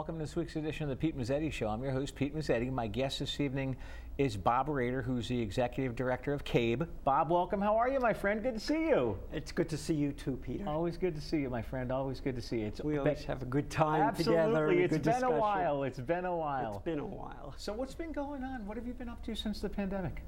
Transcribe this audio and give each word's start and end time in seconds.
Welcome 0.00 0.14
to 0.14 0.24
this 0.24 0.34
week's 0.34 0.56
edition 0.56 0.84
of 0.84 0.88
the 0.88 0.96
Pete 0.96 1.14
Mezzetti 1.14 1.52
Show. 1.52 1.68
I'm 1.68 1.82
your 1.82 1.92
host, 1.92 2.14
Pete 2.14 2.34
Mezzetti. 2.34 2.72
My 2.72 2.86
guest 2.86 3.18
this 3.18 3.38
evening 3.38 3.76
is 4.16 4.34
Bob 4.34 4.70
Rader, 4.70 5.02
who's 5.02 5.28
the 5.28 5.38
executive 5.38 5.94
director 5.94 6.32
of 6.32 6.42
CABE. 6.42 6.88
Bob, 7.04 7.30
welcome. 7.30 7.60
How 7.60 7.76
are 7.76 7.86
you, 7.86 8.00
my 8.00 8.14
friend? 8.14 8.42
Good 8.42 8.54
to 8.54 8.60
see 8.60 8.86
you. 8.86 9.18
It's 9.30 9.52
good 9.52 9.68
to 9.68 9.76
see 9.76 9.92
you 9.92 10.12
too, 10.12 10.38
Peter. 10.38 10.66
Always 10.66 10.96
good 10.96 11.14
to 11.16 11.20
see 11.20 11.36
you, 11.36 11.50
my 11.50 11.60
friend. 11.60 11.92
Always 11.92 12.18
good 12.18 12.34
to 12.34 12.40
see 12.40 12.60
you. 12.60 12.68
It's 12.68 12.82
we 12.82 12.96
always 12.96 13.24
have 13.24 13.42
a 13.42 13.44
good 13.44 13.68
time 13.68 14.00
absolutely. 14.00 14.36
together. 14.36 14.64
Absolutely. 14.64 14.84
It's 14.84 14.92
been 14.92 15.02
discussion. 15.02 15.36
a 15.36 15.38
while. 15.38 15.82
It's 15.82 16.00
been 16.00 16.24
a 16.24 16.34
while. 16.34 16.76
It's 16.76 16.84
been 16.86 16.98
a 16.98 17.04
while. 17.04 17.54
So, 17.58 17.74
what's 17.74 17.94
been 17.94 18.12
going 18.12 18.42
on? 18.42 18.66
What 18.66 18.78
have 18.78 18.86
you 18.86 18.94
been 18.94 19.10
up 19.10 19.22
to 19.26 19.34
since 19.34 19.60
the 19.60 19.68
pandemic? 19.68 20.22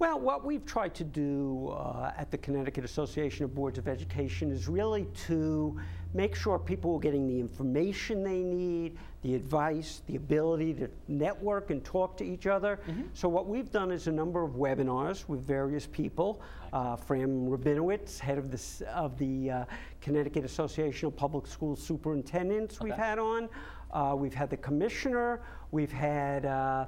Well, 0.00 0.18
what 0.18 0.46
we've 0.46 0.64
tried 0.64 0.94
to 0.94 1.04
do 1.04 1.76
uh, 1.76 2.12
at 2.16 2.30
the 2.30 2.38
Connecticut 2.38 2.86
Association 2.86 3.44
of 3.44 3.54
Boards 3.54 3.76
of 3.76 3.86
Education 3.86 4.50
is 4.50 4.66
really 4.66 5.04
to 5.26 5.78
make 6.14 6.34
sure 6.34 6.58
people 6.58 6.94
are 6.96 6.98
getting 6.98 7.26
the 7.26 7.38
information 7.38 8.24
they 8.24 8.42
need, 8.42 8.96
the 9.22 9.34
advice, 9.34 10.02
the 10.06 10.16
ability 10.16 10.72
to 10.74 10.88
network 11.08 11.70
and 11.70 11.84
talk 11.84 12.16
to 12.16 12.24
each 12.24 12.46
other. 12.46 12.80
Mm-hmm. 12.88 13.02
So, 13.12 13.28
what 13.28 13.46
we've 13.46 13.70
done 13.70 13.90
is 13.90 14.06
a 14.06 14.12
number 14.12 14.42
of 14.42 14.52
webinars 14.52 15.28
with 15.28 15.44
various 15.46 15.86
people. 15.86 16.40
Uh, 16.72 16.96
Fran 16.96 17.48
Rabinowitz, 17.48 18.18
head 18.18 18.38
of, 18.38 18.50
this, 18.50 18.82
of 18.94 19.18
the 19.18 19.50
uh, 19.50 19.64
Connecticut 20.00 20.44
Association 20.44 21.08
of 21.08 21.16
Public 21.16 21.46
School 21.46 21.76
Superintendents, 21.76 22.76
okay. 22.76 22.84
we've 22.84 22.94
had 22.94 23.18
on. 23.18 23.48
Uh, 23.92 24.14
we've 24.16 24.34
had 24.34 24.48
the 24.48 24.56
commissioner, 24.56 25.42
we've 25.72 25.90
had 25.90 26.46
uh, 26.46 26.86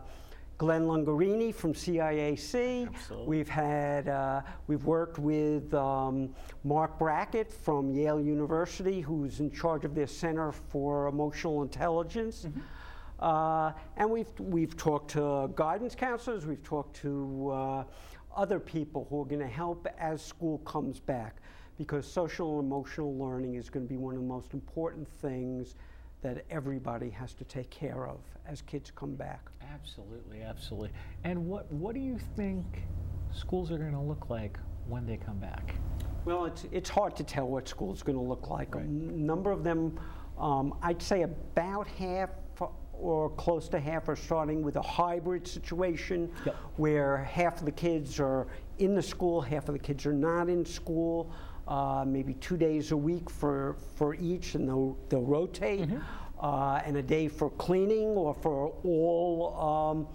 Glenn 0.62 0.84
Lungarini 0.84 1.52
from 1.52 1.72
CIAC. 1.72 2.86
Absolutely. 2.86 3.27
We've 3.27 3.48
had 3.48 4.06
uh, 4.06 4.42
we've 4.68 4.84
worked 4.84 5.18
with 5.18 5.74
um, 5.74 6.32
Mark 6.62 7.00
Brackett 7.00 7.52
from 7.52 7.91
Yale 7.91 8.20
University, 8.20 9.00
who's 9.00 9.40
in 9.40 9.50
charge 9.50 9.84
of 9.84 9.96
their 9.96 10.06
Center 10.06 10.52
for 10.52 11.08
Emotional 11.08 11.62
Intelligence. 11.62 12.46
Mm-hmm. 12.46 12.60
Uh, 13.18 13.72
and 13.96 14.08
we've 14.08 14.30
we've 14.38 14.77
talked 14.77 15.10
to 15.10 15.50
guidance 15.56 15.96
counselors. 15.96 16.46
We've 16.46 16.62
talked 16.62 16.94
to 16.98 17.50
uh, 17.50 17.84
other 18.36 18.60
people 18.60 19.08
who 19.10 19.20
are 19.20 19.27
going 19.27 19.40
to 19.40 19.48
help 19.48 19.88
as 19.98 20.24
school 20.24 20.58
comes 20.58 21.00
back, 21.00 21.38
because 21.77 22.06
social 22.06 22.60
and 22.60 22.68
emotional 22.68 23.18
learning 23.18 23.56
is 23.56 23.68
going 23.68 23.84
to 23.84 23.90
be 23.90 23.98
one 23.98 24.14
of 24.14 24.20
the 24.20 24.28
most 24.28 24.55
important 24.55 25.08
things 25.20 25.74
that 26.22 26.44
everybody 26.50 27.10
has 27.10 27.34
to 27.34 27.44
take 27.44 27.68
care 27.70 28.06
of 28.06 28.18
as 28.46 28.62
kids 28.62 28.92
come 28.94 29.14
back. 29.14 29.50
Absolutely, 29.72 30.42
absolutely. 30.42 30.90
And 31.24 31.46
what, 31.46 31.70
what 31.72 31.94
do 31.94 32.00
you 32.00 32.18
think 32.36 32.64
schools 33.33 33.70
are 33.70 33.78
going 33.78 33.92
to 33.92 34.00
look 34.00 34.30
like 34.30 34.58
when 34.86 35.06
they 35.06 35.16
come 35.16 35.38
back? 35.38 35.74
Well, 36.24 36.44
it's, 36.44 36.66
it's 36.70 36.88
hard 36.88 37.16
to 37.16 37.24
tell 37.24 37.48
what 37.48 37.68
school's 37.68 38.02
going 38.02 38.16
to 38.16 38.24
look 38.24 38.48
like. 38.48 38.74
Right. 38.74 38.84
A 38.84 38.88
number 38.88 39.50
of 39.50 39.64
them, 39.64 39.98
um, 40.38 40.74
I'd 40.82 41.02
say 41.02 41.22
about 41.22 41.86
half 41.88 42.30
or 42.92 43.30
close 43.30 43.68
to 43.68 43.80
half 43.80 44.08
are 44.08 44.14
starting 44.14 44.62
with 44.62 44.77
a 44.77 44.82
hybrid 44.82 45.46
situation 45.46 46.30
yep. 46.46 46.55
where 46.77 47.24
half 47.24 47.58
of 47.58 47.64
the 47.64 47.72
kids 47.72 48.20
are 48.20 48.46
in 48.78 48.94
the 48.94 49.02
school, 49.02 49.40
half 49.40 49.68
of 49.68 49.72
the 49.72 49.78
kids 49.78 50.06
are 50.06 50.12
not 50.12 50.48
in 50.48 50.64
school 50.64 51.32
uh, 51.68 52.05
maybe 52.06 52.34
two 52.34 52.56
days 52.56 52.92
a 52.92 52.96
week 52.96 53.30
for, 53.30 53.77
for 53.96 54.14
each, 54.14 54.55
and 54.55 54.68
they'll, 54.68 54.96
they'll 55.08 55.23
rotate, 55.23 55.89
mm-hmm. 55.89 55.98
uh, 56.40 56.83
and 56.84 56.96
a 56.96 57.02
day 57.02 57.28
for 57.28 57.50
cleaning 57.50 58.08
or 58.08 58.34
for 58.34 58.74
all 58.84 59.56
um, 59.61 60.08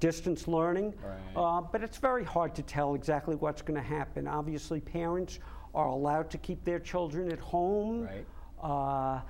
distance 0.00 0.48
learning. 0.48 0.94
Right. 1.04 1.18
Uh, 1.36 1.60
but 1.60 1.82
it's 1.82 1.98
very 1.98 2.24
hard 2.24 2.54
to 2.54 2.62
tell 2.62 2.94
exactly 2.94 3.36
what's 3.36 3.62
going 3.62 3.80
to 3.80 3.86
happen. 3.86 4.26
Obviously, 4.26 4.80
parents 4.80 5.38
are 5.74 5.88
allowed 5.88 6.30
to 6.30 6.38
keep 6.38 6.64
their 6.64 6.78
children 6.78 7.30
at 7.32 7.40
home. 7.40 8.04
Right. 8.04 8.26
Uh, 8.62 9.20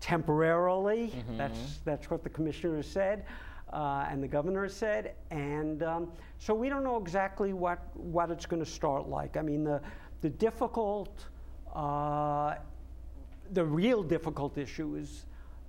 temporarily, 0.00 1.08
mm-hmm. 1.08 1.36
that's 1.36 1.78
that's 1.84 2.10
what 2.10 2.22
the 2.22 2.28
commissioner 2.28 2.82
said. 2.82 3.24
Uh, 3.72 4.06
and 4.08 4.22
the 4.22 4.28
governor 4.28 4.68
said, 4.68 5.14
and 5.30 5.82
um, 5.82 6.12
so 6.38 6.54
we 6.54 6.68
don't 6.68 6.84
know 6.84 6.96
exactly 6.96 7.52
what 7.52 7.80
what 7.94 8.30
it's 8.30 8.46
going 8.46 8.62
to 8.62 8.70
start 8.70 9.08
like. 9.08 9.36
I 9.36 9.42
mean, 9.42 9.64
the 9.64 9.80
the 10.20 10.30
difficult, 10.30 11.26
uh, 11.74 12.54
the 13.52 13.64
real 13.64 14.02
difficult 14.02 14.58
issues 14.58 15.26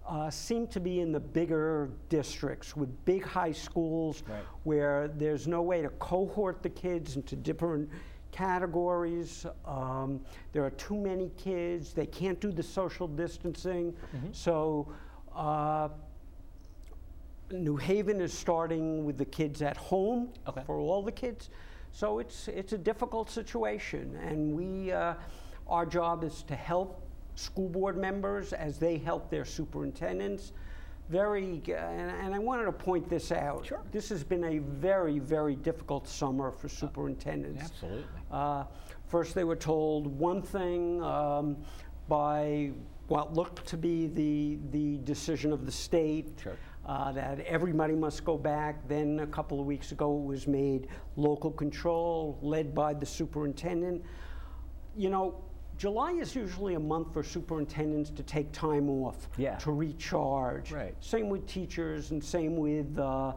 uh, 0.07 0.29
seem 0.29 0.67
to 0.67 0.79
be 0.79 1.01
in 1.01 1.11
the 1.11 1.19
bigger 1.19 1.89
districts 2.09 2.75
with 2.75 2.89
big 3.05 3.25
high 3.25 3.51
schools 3.51 4.23
right. 4.27 4.41
where 4.63 5.09
there's 5.09 5.47
no 5.47 5.61
way 5.61 5.81
to 5.81 5.89
cohort 5.89 6.63
the 6.63 6.69
kids 6.69 7.17
into 7.17 7.35
different 7.35 7.89
categories. 8.31 9.45
Um, 9.65 10.21
there 10.53 10.63
are 10.63 10.71
too 10.71 10.95
many 10.95 11.29
kids. 11.37 11.93
They 11.93 12.05
can't 12.05 12.39
do 12.39 12.51
the 12.51 12.63
social 12.63 13.07
distancing. 13.07 13.91
Mm-hmm. 13.91 14.27
So, 14.31 14.93
uh, 15.35 15.89
New 17.51 17.77
Haven 17.77 18.19
is 18.19 18.33
starting 18.33 19.05
with 19.05 19.17
the 19.17 19.25
kids 19.25 19.61
at 19.61 19.77
home 19.77 20.29
okay. 20.47 20.63
for 20.65 20.77
all 20.77 21.01
the 21.01 21.11
kids. 21.11 21.49
So 21.97 22.19
it's, 22.19 22.47
it's 22.47 22.73
a 22.73 22.77
difficult 22.77 23.27
situation, 23.27 24.19
and 24.21 24.53
we, 24.53 24.91
uh, 24.91 25.15
our 25.67 25.83
job 25.83 26.23
is 26.23 26.43
to 26.43 26.55
help 26.55 27.01
school 27.33 27.69
board 27.69 27.97
members 27.97 28.53
as 28.53 28.77
they 28.77 28.99
help 28.99 29.31
their 29.31 29.43
superintendents. 29.43 30.51
Very, 31.09 31.59
and, 31.65 32.11
and 32.11 32.35
I 32.35 32.37
wanted 32.37 32.65
to 32.65 32.71
point 32.71 33.09
this 33.09 33.31
out. 33.31 33.65
Sure. 33.65 33.81
This 33.91 34.09
has 34.09 34.23
been 34.23 34.43
a 34.43 34.59
very, 34.59 35.17
very 35.17 35.55
difficult 35.55 36.07
summer 36.07 36.51
for 36.51 36.69
superintendents. 36.69 37.63
Absolutely. 37.63 38.03
Uh, 38.29 38.65
first, 39.07 39.33
they 39.33 39.43
were 39.43 39.55
told 39.55 40.05
one 40.05 40.43
thing 40.43 41.01
um, 41.01 41.57
by 42.07 42.73
what 43.07 43.33
looked 43.33 43.65
to 43.69 43.77
be 43.77 44.05
the, 44.05 44.59
the 44.69 44.97
decision 45.03 45.51
of 45.51 45.65
the 45.65 45.71
state. 45.71 46.27
Sure 46.43 46.57
uh, 46.87 47.11
that 47.11 47.39
everybody 47.41 47.93
must 47.93 48.23
go 48.23 48.37
back. 48.37 48.87
Then 48.87 49.19
a 49.19 49.27
couple 49.27 49.59
of 49.59 49.65
weeks 49.65 49.91
ago, 49.91 50.17
it 50.17 50.25
was 50.25 50.47
made 50.47 50.87
local 51.15 51.51
control, 51.51 52.39
led 52.41 52.73
by 52.73 52.93
the 52.93 53.05
superintendent. 53.05 54.01
You 54.95 55.09
know, 55.09 55.43
July 55.77 56.13
is 56.13 56.35
usually 56.35 56.73
a 56.75 56.79
month 56.79 57.13
for 57.13 57.23
superintendents 57.23 58.09
to 58.11 58.23
take 58.23 58.51
time 58.51 58.89
off, 58.89 59.29
yeah. 59.37 59.57
to 59.57 59.71
recharge. 59.71 60.71
Right. 60.71 60.95
Same 61.01 61.29
with 61.29 61.45
teachers 61.45 62.11
and 62.11 62.23
same 62.23 62.55
with 62.55 62.97
uh, 62.97 63.33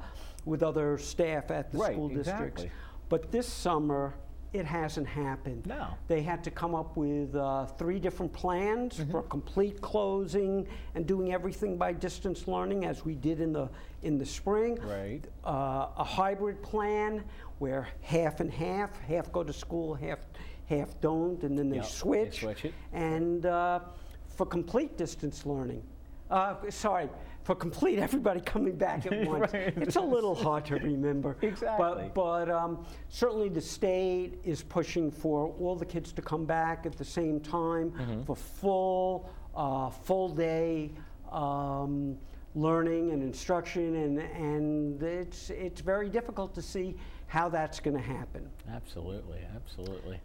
with 0.47 0.63
other 0.63 0.97
staff 0.97 1.51
at 1.51 1.71
the 1.71 1.79
right, 1.79 1.93
school 1.93 2.09
districts. 2.09 2.63
Exactly. 2.63 2.71
But 3.11 3.31
this 3.31 3.47
summer, 3.47 4.15
it 4.53 4.67
hasn't 4.67 5.07
happened. 5.07 5.67
No. 5.67 5.89
They 6.09 6.23
had 6.23 6.43
to 6.45 6.51
come 6.51 6.75
up 6.75 6.97
with 6.97 7.35
uh, 7.37 7.67
three 7.67 8.01
different 8.01 8.33
plans 8.33 8.99
mm-hmm. 8.99 9.11
for 9.11 9.23
complete 9.23 9.81
closing 9.81 10.67
and 10.95 11.07
doing 11.07 11.33
everything 11.33 11.77
by 11.77 11.93
distance 11.93 12.49
learning, 12.49 12.85
as 12.85 13.05
we 13.05 13.15
did 13.15 13.41
in 13.41 13.53
the 13.53 13.69
in 14.03 14.19
the 14.19 14.27
spring. 14.27 14.79
Right. 14.83 15.23
Uh, 15.45 15.89
a 15.97 16.05
hybrid 16.05 16.63
plan 16.63 17.23
where 17.59 17.89
half 18.01 18.41
and 18.41 18.51
half, 18.51 18.99
half 19.01 19.31
go 19.31 19.45
to 19.45 19.53
school, 19.53 19.95
half 19.95 20.19
half 20.67 21.01
don't, 21.01 21.43
and 21.45 21.57
then 21.57 21.69
they 21.69 21.77
yep. 21.77 21.87
switch. 21.87 22.41
They 22.41 22.47
switch 22.47 22.65
it. 22.67 22.75
And 22.93 23.47
uh, 23.47 23.81
for 24.29 24.47
complete 24.47 24.97
distance 24.97 25.47
learning, 25.47 25.83
uh, 26.31 26.55
sorry, 26.71 27.09
for 27.51 27.57
complete 27.57 27.99
everybody 27.99 28.41
coming 28.41 28.77
back 28.77 29.07
at 29.07 29.27
once. 29.27 29.53
right. 29.53 29.77
It's 29.77 29.97
a 29.97 30.01
little 30.01 30.37
hard 30.37 30.65
to 30.67 30.77
remember. 30.77 31.37
exactly. 31.43 32.09
But, 32.15 32.15
but 32.15 32.49
um, 32.49 32.87
certainly 33.09 33.49
the 33.49 33.61
state 33.61 34.39
is 34.45 34.63
pushing 34.63 35.11
for 35.11 35.53
all 35.59 35.75
the 35.75 35.85
kids 35.85 36.13
to 36.13 36.23
come 36.23 36.45
back 36.45 36.87
at 36.87 36.97
the 36.97 37.05
same 37.05 37.41
time 37.41 37.91
mm-hmm. 37.91 38.23
for 38.23 38.37
full, 38.37 39.29
uh, 39.57 39.91
full 39.91 40.29
day. 40.29 40.93
Um, 41.33 42.17
learning 42.57 43.13
and 43.13 43.23
instruction 43.23 43.95
and, 43.95 44.19
and 44.19 45.01
it's, 45.01 45.51
it's 45.51 45.81
very 45.81 46.09
difficult 46.09 46.53
to 46.53 46.61
see 46.61 46.97
how 47.29 47.49
that's 47.49 47.79
going 47.79 47.97
to 47.97 48.03
happen. 48.03 48.49
Absolutely, 48.73 49.39
absolutely. 49.55 50.21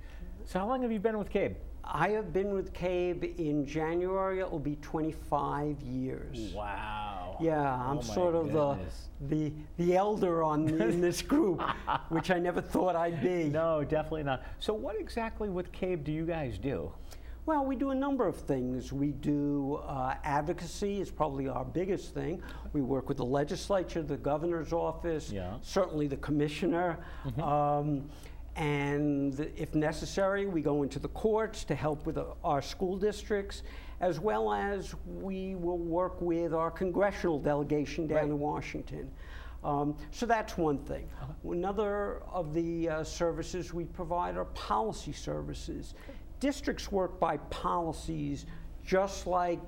So 0.46 0.58
how 0.58 0.68
long 0.68 0.82
have 0.82 0.92
you 0.92 1.00
been 1.00 1.20
with 1.20 1.30
CABE? 1.30 1.56
I 1.88 2.10
have 2.10 2.34
been 2.34 2.54
with 2.54 2.74
CABE 2.74 3.38
in 3.38 3.66
January. 3.66 4.40
It 4.40 4.52
will 4.52 4.60
be 4.60 4.76
25 4.78 5.82
years. 5.82 6.54
Wow. 6.54 7.38
Yeah, 7.40 7.76
I'm 7.76 7.98
oh 7.98 8.02
sort 8.02 8.36
of 8.36 8.52
the, 8.52 8.78
the 9.28 9.52
the 9.78 9.96
elder 9.96 10.42
on 10.42 10.70
in 10.70 11.02
this 11.02 11.22
group, 11.22 11.62
which 12.10 12.32
I 12.32 12.40
never 12.40 12.62
thought 12.62 12.96
I'd 12.96 13.22
be. 13.22 13.46
No, 13.46 13.84
definitely 13.84 14.24
not. 14.24 14.44
So, 14.60 14.74
what 14.74 15.00
exactly 15.00 15.50
with 15.50 15.72
CABE 15.72 16.04
do 16.04 16.12
you 16.12 16.26
guys 16.26 16.58
do? 16.58 16.92
Well, 17.46 17.64
we 17.64 17.76
do 17.76 17.92
a 17.92 17.96
number 17.96 18.28
of 18.28 18.38
things. 18.38 18.92
We 18.92 19.12
do 19.12 19.80
uh, 19.86 20.16
advocacy 20.24 21.00
is 21.00 21.12
probably 21.12 21.48
our 21.48 21.64
biggest 21.64 22.14
thing. 22.14 22.42
We 22.74 22.82
work 22.82 23.08
with 23.08 23.18
the 23.18 23.26
legislature, 23.26 24.02
the 24.02 24.18
governor's 24.18 24.74
office, 24.74 25.32
yeah. 25.32 25.58
certainly 25.62 26.08
the 26.08 26.18
commissioner. 26.18 26.98
Mm-hmm. 27.24 27.42
Um, 27.42 28.10
and 28.56 29.52
if 29.58 29.76
necessary, 29.76 30.46
we 30.46 30.62
go 30.62 30.84
into 30.84 30.98
the 31.00 31.10
courts 31.10 31.64
to 31.66 31.76
help 31.76 32.06
with 32.06 32.18
our 32.44 32.62
school 32.62 32.98
districts, 32.98 33.64
as 34.00 34.20
well 34.20 34.54
as 34.54 34.96
we 35.06 35.56
will 35.56 35.78
work 35.78 36.22
with 36.22 36.54
our 36.54 36.72
congressional 36.72 37.40
delegation 37.40 38.08
down 38.08 38.18
right. 38.18 38.26
in 38.26 38.40
Washington. 38.40 39.12
Um, 39.64 39.98
so 40.12 40.26
that's 40.26 40.58
one 40.58 40.78
thing. 40.78 41.10
Uh-huh. 41.22 41.52
Another 41.52 42.22
of 42.32 42.54
the 42.54 42.88
uh, 42.88 43.04
services 43.04 43.74
we 43.74 43.84
provide 43.86 44.38
are 44.38 44.46
policy 44.46 45.12
services. 45.12 45.96
Districts 46.40 46.92
work 46.92 47.20
by 47.20 47.38
policies 47.38 48.46
just 48.86 49.26
like 49.26 49.60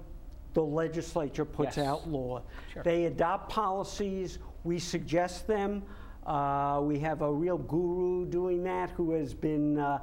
the 0.54 0.64
legislature 0.64 1.46
puts 1.46 1.78
Yes. 1.78 1.88
out 1.88 2.08
law. 2.08 2.42
Sure. 2.72 2.84
They 2.84 3.06
adopt 3.06 3.50
policies, 3.50 4.40
we 4.64 4.80
suggest 4.80 5.48
them. 5.48 5.84
Uh, 6.28 6.82
we 6.84 7.00
have 7.00 7.22
a 7.22 7.32
real 7.32 7.58
guru 7.58 8.26
doing 8.26 8.62
that 8.66 8.90
who 8.92 9.12
has 9.14 9.34
been 9.34 9.80
uh, 9.80 9.98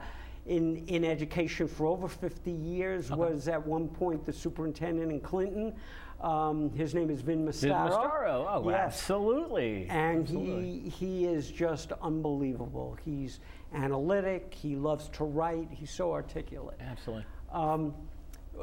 in, 0.47 0.79
in 0.87 1.05
education 1.05 1.69
for 1.69 1.87
over 1.87 2.09
50 2.09 2.50
years, 2.50 3.11
was 3.11 3.47
at 3.47 3.65
one 3.65 3.88
point 3.88 4.25
the 4.25 4.32
superintendent 4.32 5.12
in 5.12 5.21
Clinton. 5.21 5.75
Um, 6.23 6.71
his 6.71 6.94
name 6.94 7.11
is 7.11 7.21
Vin 7.21 7.44
Mastaro. 7.44 7.61
Vin 7.61 7.71
Mastaro. 7.73 8.47
Oh, 8.49 8.71
Yes. 8.71 8.81
absolutely. 8.87 9.87
And 9.91 10.23
Absolutely. 10.23 10.79
he, 10.81 10.88
he 10.88 11.25
is 11.26 11.50
just 11.50 11.93
unbelievable. 12.00 12.97
He's 13.05 13.41
analytic, 13.75 14.55
he 14.55 14.76
loves 14.76 15.09
to 15.11 15.25
write, 15.25 15.69
he's 15.71 15.91
so 15.91 16.11
articulate. 16.12 16.81
Absolutely. 16.81 17.26
Um, 17.53 17.93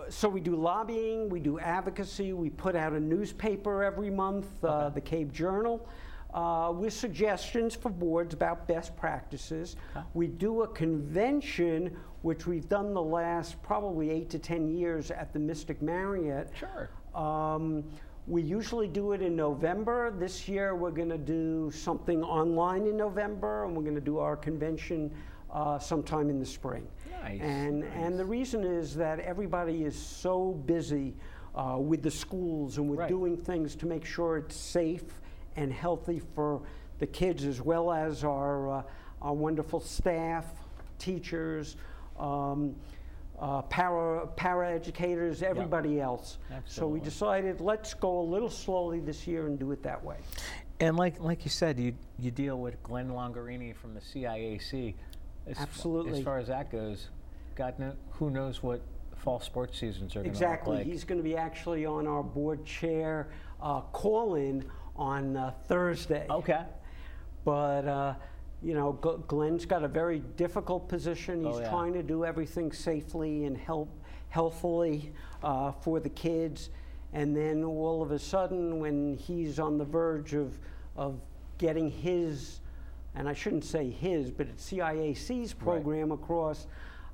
so 0.09 0.29
we 0.29 0.39
do 0.39 0.55
lobbying, 0.55 1.29
we 1.29 1.39
do 1.39 1.59
advocacy, 1.59 2.33
we 2.33 2.49
put 2.49 2.75
out 2.75 2.93
a 2.93 2.99
newspaper 2.99 3.83
every 3.83 4.09
month, 4.09 4.47
uh, 4.63 4.89
the 4.89 5.01
CABE 5.01 5.31
Journal, 5.31 5.87
uh, 6.33 6.71
with 6.75 6.93
suggestions 6.93 7.75
for 7.75 7.89
boards 7.89 8.33
about 8.33 8.67
best 8.67 8.95
practices. 8.95 9.75
Okay. 9.95 10.05
We 10.13 10.27
do 10.27 10.61
a 10.63 10.67
convention, 10.67 11.95
which 12.21 12.47
we've 12.47 12.67
done 12.69 12.93
the 12.93 13.01
last 13.01 13.61
probably 13.61 14.09
eight 14.09 14.29
to 14.31 14.39
10 14.39 14.67
years 14.69 15.11
at 15.11 15.33
the 15.33 15.39
Mystic 15.39 15.81
Marriott. 15.81 16.49
Sure. 16.57 16.89
Um, 17.13 17.83
we 18.27 18.41
usually 18.41 18.87
do 18.87 19.11
it 19.13 19.21
in 19.21 19.35
November. 19.35 20.11
This 20.11 20.47
year, 20.47 20.75
we're 20.75 20.91
going 20.91 21.09
to 21.09 21.17
do 21.17 21.71
something 21.71 22.23
online 22.23 22.85
in 22.85 22.95
November, 22.95 23.65
and 23.65 23.75
we're 23.75 23.83
going 23.83 23.95
to 23.95 24.01
do 24.01 24.19
our 24.19 24.37
convention 24.37 25.11
uh, 25.51 25.77
sometime 25.79 26.29
in 26.29 26.39
the 26.39 26.45
spring. 26.45 26.87
Nice, 27.23 27.41
And 27.41 27.83
and 27.83 28.17
the 28.17 28.23
reason 28.25 28.63
is 28.63 28.95
that 28.95 29.19
everybody 29.19 29.83
is 29.83 29.95
so 30.01 30.53
busy 30.65 31.13
uh, 31.55 31.77
with 31.77 32.01
the 32.03 32.09
schools 32.11 32.77
and 32.77 32.89
with 32.89 32.99
Right. 32.99 33.09
doing 33.09 33.35
things 33.35 33.75
to 33.77 33.85
make 33.85 34.05
sure 34.05 34.37
it's 34.37 34.55
safe 34.55 35.19
and 35.55 35.71
healthy 35.71 36.21
for 36.35 36.61
the 36.99 37.07
kids 37.07 37.45
as 37.45 37.61
well 37.61 37.91
as 37.91 38.23
our 38.23 38.69
uh, 38.69 38.83
our 39.21 39.33
wonderful 39.33 39.79
staff, 39.79 40.45
teachers. 40.97 41.75
Um, 42.17 42.75
uh, 43.39 43.59
para, 43.63 44.27
para 44.35 44.71
educators, 44.71 45.41
everybody 45.41 45.99
else. 45.99 46.37
So 46.65 46.87
we 46.87 46.99
decided 46.99 47.59
let's 47.59 47.93
go 47.95 48.19
a 48.19 48.21
little 48.21 48.51
slowly 48.51 48.99
this 48.99 49.25
year 49.25 49.47
and 49.47 49.57
do 49.57 49.71
it 49.71 49.81
that 49.81 50.03
way. 50.03 50.17
And 50.79 50.95
like 50.95 51.19
like 51.19 51.43
you 51.43 51.49
said, 51.49 51.79
you 51.79 51.95
you 52.19 52.29
deal 52.29 52.59
with 52.59 52.81
Glenn 52.83 53.09
Lungarini 53.09 53.75
from 53.75 53.95
the 53.95 53.99
CIAC. 53.99 54.93
As, 55.47 55.57
f- 55.57 55.63
Absolutely. 55.63 56.19
As 56.19 56.23
far 56.23 56.37
as 56.37 56.47
that 56.47 56.71
goes, 56.71 57.09
God 57.55 57.79
know 57.79 57.93
who 58.11 58.29
knows 58.29 58.61
what 58.61 58.81
fall 59.15 59.39
sports 59.39 59.79
seasons 59.79 60.15
are 60.15 60.19
going 60.19 60.25
to 60.25 60.29
Exactly. 60.29 60.77
like. 60.77 60.85
He's 60.85 61.03
going 61.03 61.19
to 61.19 61.23
be 61.23 61.35
actually 61.35 61.85
on 61.85 62.07
our 62.07 62.23
board 62.23 62.63
chair 62.65 63.29
uh, 63.61 63.81
call 63.81 64.35
in 64.35 64.65
on 65.01 65.35
uh, 65.35 65.51
Thursday. 65.67 66.25
okay. 66.29 66.61
But, 67.43 67.87
uh, 67.87 68.13
you 68.61 68.75
know, 68.75 68.99
G- 69.03 69.23
Glenn's 69.27 69.65
got 69.65 69.83
a 69.83 69.87
very 69.87 70.19
difficult 70.37 70.87
position. 70.87 71.43
He's 71.43 71.55
Oh, 71.55 71.59
yeah. 71.59 71.69
trying 71.69 71.93
to 71.93 72.03
do 72.03 72.23
everything 72.23 72.71
safely 72.71 73.45
and 73.45 73.57
help 73.57 73.89
healthily 74.29 75.11
uh, 75.43 75.71
for 75.71 75.99
the 75.99 76.09
kids. 76.09 76.69
And 77.13 77.35
then 77.35 77.63
all 77.63 78.01
of 78.03 78.11
a 78.11 78.19
sudden, 78.19 78.79
when 78.79 79.15
he's 79.15 79.59
on 79.59 79.77
the 79.79 79.83
verge 79.85 80.33
of, 80.35 80.57
of 80.95 81.19
getting 81.57 81.89
his, 81.89 82.59
and 83.15 83.27
I 83.27 83.33
shouldn't 83.33 83.65
say 83.65 83.89
his, 83.89 84.29
but 84.29 84.47
it's 84.47 84.71
CIAC's 84.71 85.53
program 85.53 86.11
across, 86.11 86.67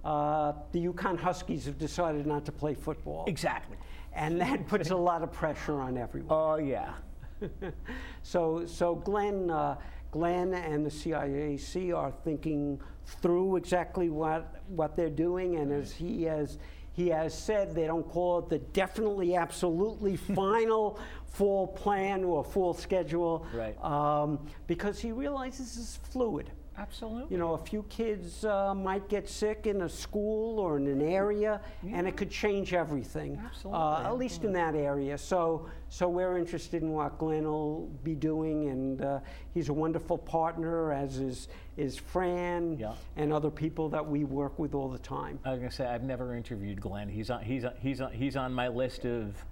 uh, 0.03 0.51
the 0.73 0.85
UConn 0.85 1.17
Huskies 1.17 1.65
have 1.65 1.79
decided 1.79 2.27
not 2.27 2.45
to 2.45 2.51
play 2.51 2.73
football. 2.75 3.23
Exactly. 3.27 3.77
And 4.13 4.39
that 4.41 4.67
puts 4.67 4.89
a 4.91 4.95
lot 4.95 5.23
of 5.23 5.31
pressure 5.31 5.79
on 5.79 5.97
everyone. 5.97 6.29
Oh 6.31 6.57
yeah. 6.57 6.93
So, 8.23 8.65
so 8.65 8.95
Glenn, 8.95 9.49
uh, 9.49 9.77
Glenn 10.11 10.53
and 10.53 10.85
the 10.85 10.89
CIAC 10.89 11.95
are 11.95 12.11
thinking 12.23 12.79
through 13.05 13.55
exactly 13.55 14.09
what, 14.09 14.61
what 14.67 14.95
they're 14.97 15.09
doing, 15.09 15.55
and 15.57 15.71
as 15.71 15.93
he 15.93 16.23
has, 16.23 16.57
he 16.91 17.07
has 17.09 17.37
said, 17.37 17.73
they 17.73 17.85
don't 17.85 18.07
call 18.09 18.39
it 18.39 18.49
the 18.49 18.59
definitely, 18.59 19.35
absolutely 19.35 20.15
final 20.35 20.99
full 21.27 21.67
plan 21.67 22.23
or 22.23 22.43
full 22.43 22.73
schedule, 22.73 23.45
Right. 23.53 23.81
um, 23.83 24.39
because 24.65 24.99
he 24.99 25.11
realizes 25.11 25.77
it's 25.77 25.95
fluid. 26.11 26.51
Absolutely. 26.79 27.25
You 27.31 27.38
know, 27.39 27.53
a 27.53 27.57
few 27.57 27.83
kids 27.83 28.45
uh, 28.45 28.74
might 28.75 29.09
get 29.09 29.27
sick 29.27 29.65
in 29.65 29.81
a 29.81 29.89
school 29.89 30.59
or 30.59 30.77
in 30.77 30.85
an 30.88 31.01
area, 31.01 31.59
and 31.91 32.07
it 32.07 32.15
could 32.15 32.29
change 32.29 32.74
everything. 32.74 33.41
Absolutely, 33.44 33.81
Uh, 33.81 34.03
at 34.03 34.18
least 34.18 34.44
in 34.44 34.53
that 34.53 34.75
area. 34.75 35.18
So, 35.18 35.68
so 35.89 36.07
we're 36.07 36.38
interested 36.38 36.83
in 36.83 36.91
what 36.91 37.18
Glenn 37.18 37.45
will 37.45 37.88
be 38.03 38.13
doing, 38.13 38.69
and 38.69 39.01
uh, 39.01 39.19
he's 39.53 39.69
a 39.69 39.74
wonderful 39.74 40.18
partner, 40.18 40.91
as 40.94 41.19
is 41.19 41.47
is 41.77 41.95
Fran 41.97 42.75
Yeah. 42.80 42.94
and 43.18 43.31
other 43.31 43.51
people 43.51 43.88
that 43.89 44.06
we 44.07 44.23
work 44.23 44.57
with 44.57 44.73
all 44.73 44.89
the 44.89 44.97
time. 44.97 45.39
I 45.45 45.51
was 45.51 45.59
gonna 45.59 45.71
say 45.71 45.85
I've 45.85 46.03
never 46.03 46.35
interviewed 46.35 46.81
Glenn. 46.81 47.07
He's 47.07 47.30
on 47.30 47.41
he's 47.44 47.65
on, 47.65 47.73
he's 47.80 48.01
on, 48.01 48.12
he's 48.12 48.35
on 48.35 48.51
my 48.53 48.68
list 48.68 49.06
of 49.06 49.45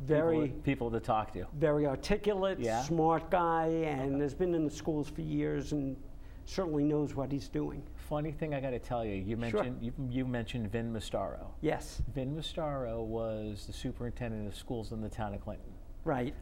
Very, 0.00 0.42
people, 0.48 0.62
people 0.62 0.90
to 0.92 1.00
talk 1.00 1.32
to. 1.32 1.46
very 1.54 1.86
articulate, 1.86 2.58
Yeah. 2.60 2.80
smart 2.82 3.28
guy, 3.30 3.66
and 3.66 4.20
has 4.20 4.34
been 4.34 4.54
in 4.54 4.64
the 4.64 4.70
schools 4.70 5.08
for 5.08 5.22
years, 5.22 5.72
and 5.72 5.96
certainly 6.44 6.84
knows 6.84 7.14
what 7.14 7.30
he's 7.32 7.48
doing. 7.48 7.82
Funny 8.08 8.32
thing 8.32 8.54
I 8.54 8.60
got 8.60 8.70
to 8.70 8.78
tell 8.78 9.04
you, 9.04 9.14
you 9.14 9.36
Sure. 9.36 9.62
mentioned 9.62 9.78
you, 9.82 9.92
you 10.10 10.24
mentioned 10.26 10.70
Vin 10.70 10.92
Mastaro. 10.92 11.46
Yes, 11.60 12.02
Vin 12.14 12.36
Mastaro 12.36 13.02
was 13.04 13.66
the 13.66 13.72
superintendent 13.72 14.46
of 14.46 14.54
schools 14.54 14.92
in 14.92 15.00
the 15.00 15.08
town 15.08 15.34
of 15.34 15.40
Clinton. 15.40 15.72
right. 16.04 16.34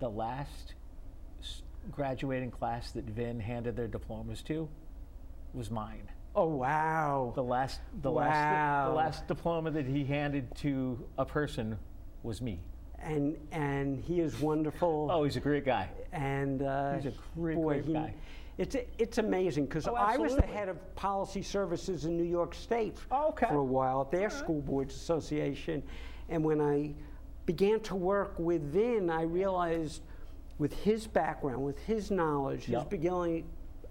The 0.00 0.10
last 0.10 0.74
graduating 1.92 2.50
class 2.50 2.90
that 2.92 3.04
Vin 3.04 3.38
handed 3.40 3.76
their 3.76 3.86
diplomas 3.88 4.42
to 4.44 4.68
was 5.52 5.70
mine. 5.70 6.08
Oh 6.34 6.46
wow. 6.48 7.32
The 7.34 7.42
last 7.42 7.80
the 8.02 8.10
last 8.10 8.34
Wow. 8.34 8.88
the 8.88 8.94
last 8.96 9.26
diploma 9.28 9.70
that 9.70 9.86
he 9.86 10.04
handed 10.04 10.52
to 10.56 11.06
a 11.18 11.24
person 11.24 11.78
was 12.22 12.40
me. 12.42 12.60
and 12.98 13.36
and 13.52 13.98
he 14.00 14.20
is 14.20 14.40
wonderful. 14.40 15.08
Oh, 15.12 15.24
he's 15.24 15.36
a 15.36 15.40
great 15.40 15.64
guy. 15.64 15.88
and 16.12 16.62
uh, 16.62 16.94
He's 16.94 17.06
a 17.06 17.12
great, 17.36 17.54
boy, 17.56 17.74
great 17.74 17.84
he- 17.84 17.92
guy. 17.92 18.14
It's 18.56 18.76
it's 18.98 19.18
amazing 19.18 19.66
because 19.66 19.88
Oh, 19.88 19.94
I 19.94 20.16
was 20.16 20.36
the 20.36 20.42
head 20.42 20.68
of 20.68 20.94
policy 20.94 21.42
services 21.42 22.04
in 22.04 22.16
New 22.16 22.22
York 22.24 22.54
State 22.54 22.96
Oh, 23.10 23.28
okay. 23.28 23.46
for 23.48 23.56
a 23.56 23.64
while 23.64 24.00
at 24.02 24.10
their 24.10 24.30
school 24.30 24.60
boards 24.60 24.94
association, 24.94 25.82
and 26.28 26.44
when 26.44 26.60
I 26.60 26.94
began 27.46 27.80
to 27.80 27.94
work 27.96 28.38
with 28.38 28.62
Vin, 28.72 29.10
I 29.10 29.22
realized 29.22 30.02
with 30.58 30.72
his 30.72 31.06
background, 31.06 31.64
with 31.64 31.78
his 31.80 32.10
knowledge, 32.12 32.64
his 32.64 32.84
beginning 32.84 33.44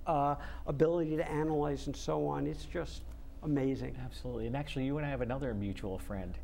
uh, 0.07 0.35
ability 0.65 1.17
to 1.17 1.29
analyze 1.29 1.87
and 1.87 1.95
so 1.95 2.25
on, 2.25 2.47
it's 2.47 2.63
just 2.65 3.01
amazing. 3.43 3.95
Absolutely. 4.03 4.47
And 4.47 4.55
actually, 4.55 4.85
you 4.85 4.97
and 4.97 5.05
I 5.05 5.09
have 5.09 5.21
another 5.21 5.53
mutual 5.53 5.97
friend, 5.99 6.37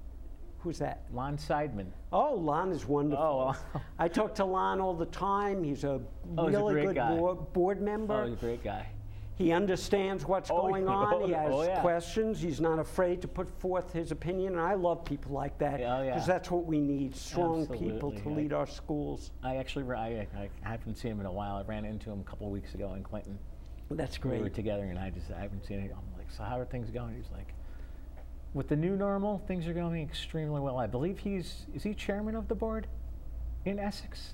Who's 0.59 0.77
that? 0.79 1.03
Lon 1.13 1.37
Seidman. 1.37 1.87
Oh, 2.11 2.33
Lon 2.35 2.71
is 2.71 2.85
wonderful. 2.85 3.55
Oh. 3.73 3.81
I 3.97 4.07
talk 4.09 4.35
to 4.35 4.45
Lon 4.45 4.81
all 4.81 4.93
the 4.93 5.05
time. 5.05 5.63
He's 5.63 5.83
a 5.85 6.01
Oh, 6.37 6.47
he's 6.47 6.57
a 6.57 6.63
really 6.63 6.93
good 6.93 7.53
board, 7.53 7.81
member. 7.81 8.13
Oh, 8.23 8.25
he's 8.25 8.33
a 8.33 8.37
great 8.37 8.63
guy. 8.63 8.85
He 9.35 9.53
understands 9.53 10.25
what's 10.25 10.51
Oh, 10.51 10.59
going 10.63 10.89
on. 10.89 11.13
Oh, 11.23 11.25
he 11.25 11.33
Oh, 11.33 11.37
has 11.37 11.53
oh, 11.53 11.61
yeah. 11.63 11.79
questions. 11.79 12.41
He's 12.41 12.59
not 12.59 12.77
afraid 12.77 13.21
to 13.21 13.27
put 13.29 13.49
forth 13.61 13.93
his 13.93 14.11
opinion. 14.11 14.53
And 14.53 14.61
I 14.61 14.73
love 14.73 15.05
people 15.05 15.31
like 15.31 15.57
that 15.59 15.79
Yeah, 15.79 15.97
oh, 15.99 16.03
yeah. 16.03 16.19
that's 16.19 16.51
what 16.51 16.65
we 16.65 16.81
need 16.81 17.15
strong 17.15 17.65
people 17.67 18.11
to 18.11 18.17
Absolutely. 18.17 18.43
lead 18.43 18.53
our 18.53 18.67
schools. 18.67 19.31
I 19.41 19.55
actually 19.55 19.89
I, 19.95 20.27
I 20.35 20.49
haven't 20.61 20.97
seen 20.97 21.11
him 21.13 21.19
in 21.21 21.25
a 21.25 21.31
while. 21.31 21.55
I 21.55 21.61
ran 21.61 21.85
into 21.85 22.11
him 22.11 22.19
a 22.19 22.23
couple 22.29 22.47
of 22.47 22.51
weeks 22.51 22.73
ago 22.73 22.93
in 22.95 23.03
Clinton. 23.03 23.39
That's 23.91 24.17
great. 24.17 24.37
We 24.39 24.43
were 24.43 24.49
together, 24.49 24.83
and 24.83 24.99
I 24.99 25.09
just 25.09 25.31
I 25.31 25.39
haven't 25.39 25.65
seen 25.65 25.79
him. 25.79 25.89
I'm 25.93 26.17
like, 26.17 26.29
so 26.29 26.43
how 26.43 26.59
are 26.59 26.65
things 26.65 26.91
going? 26.91 27.15
He's 27.15 27.31
like, 27.31 27.53
with 28.53 28.67
the 28.67 28.75
new 28.75 28.95
normal, 28.95 29.39
things 29.47 29.67
are 29.67 29.73
going 29.73 30.01
extremely 30.01 30.59
well. 30.59 30.77
I 30.77 30.87
believe 30.87 31.19
he's 31.19 31.65
is 31.73 31.83
he 31.83 31.93
chairman 31.93 32.35
of 32.35 32.47
the 32.47 32.55
board 32.55 32.87
in 33.65 33.79
Essex? 33.79 34.33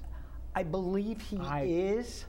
I 0.55 0.63
believe 0.63 1.21
he 1.21 1.37
I- 1.39 1.63
is. 1.63 2.25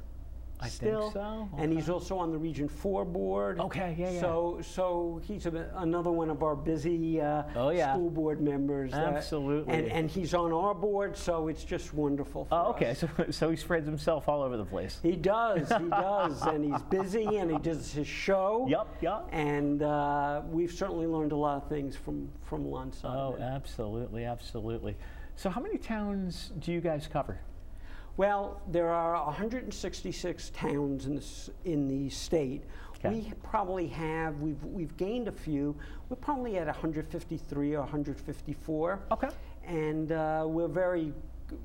I 0.58 0.68
think 0.68 0.72
still, 0.90 1.10
so, 1.12 1.48
and 1.58 1.70
he's 1.72 1.90
also 1.90 2.16
on 2.16 2.32
the 2.32 2.38
Region 2.38 2.66
Four 2.66 3.04
board. 3.04 3.60
Okay, 3.60 3.94
yeah, 3.98 4.10
yeah. 4.10 4.20
So, 4.20 4.58
so 4.62 5.20
he's 5.24 5.44
a, 5.44 5.70
another 5.76 6.10
one 6.10 6.30
of 6.30 6.42
our 6.42 6.56
busy 6.56 7.20
uh, 7.20 7.42
Oh, 7.54 7.68
yeah. 7.68 7.92
school 7.92 8.08
board 8.08 8.40
members. 8.40 8.92
that- 8.92 9.14
Absolutely. 9.14 9.74
and, 9.74 9.86
and 9.88 10.10
he's 10.10 10.32
on 10.32 10.52
our 10.54 10.74
board, 10.74 11.14
so 11.16 11.48
it's 11.48 11.62
just 11.62 11.92
wonderful. 11.92 12.46
For 12.46 12.54
Oh, 12.54 12.70
okay. 12.70 12.90
us. 12.90 13.04
So 13.16 13.30
so 13.30 13.50
he 13.50 13.56
spreads 13.56 13.86
himself 13.86 14.28
all 14.28 14.42
over 14.42 14.56
the 14.56 14.64
place. 14.64 14.98
He 15.02 15.14
does, 15.16 15.68
he 15.68 15.88
does, 15.90 16.42
and 16.46 16.64
he's 16.64 16.82
busy, 16.84 17.36
and 17.36 17.50
he 17.50 17.58
does 17.58 17.92
his 17.92 18.06
show. 18.06 18.66
Yep, 18.68 18.86
yep. 19.02 19.28
And 19.32 19.82
uh, 19.82 20.40
we've 20.48 20.72
certainly 20.72 21.06
learned 21.06 21.32
a 21.32 21.36
lot 21.36 21.62
of 21.62 21.68
things 21.68 21.96
from 21.96 22.28
from 22.44 22.70
Lon 22.70 22.92
Oh, 23.04 23.36
absolutely, 23.38 24.24
absolutely. 24.24 24.96
So 25.34 25.50
how 25.50 25.60
many 25.60 25.76
towns 25.76 26.52
do 26.60 26.72
you 26.72 26.80
guys 26.80 27.06
cover? 27.12 27.38
Well, 28.16 28.62
there 28.68 28.88
are 28.88 29.24
166 29.26 30.50
towns 30.50 31.06
in 31.06 31.16
the, 31.16 31.26
in 31.64 31.88
the 31.88 32.08
state. 32.10 32.62
We 33.04 33.32
probably 33.42 33.86
have, 33.88 34.40
we've, 34.40 34.62
we've 34.64 34.96
gained 34.96 35.28
a 35.28 35.32
few. 35.32 35.76
We're 36.08 36.16
probably 36.16 36.56
at 36.56 36.66
153 36.66 37.74
or 37.74 37.80
154. 37.80 39.00
Okay. 39.12 39.28
and 39.66 40.12
uh, 40.12 40.44
we're 40.46 40.66
very, 40.66 41.12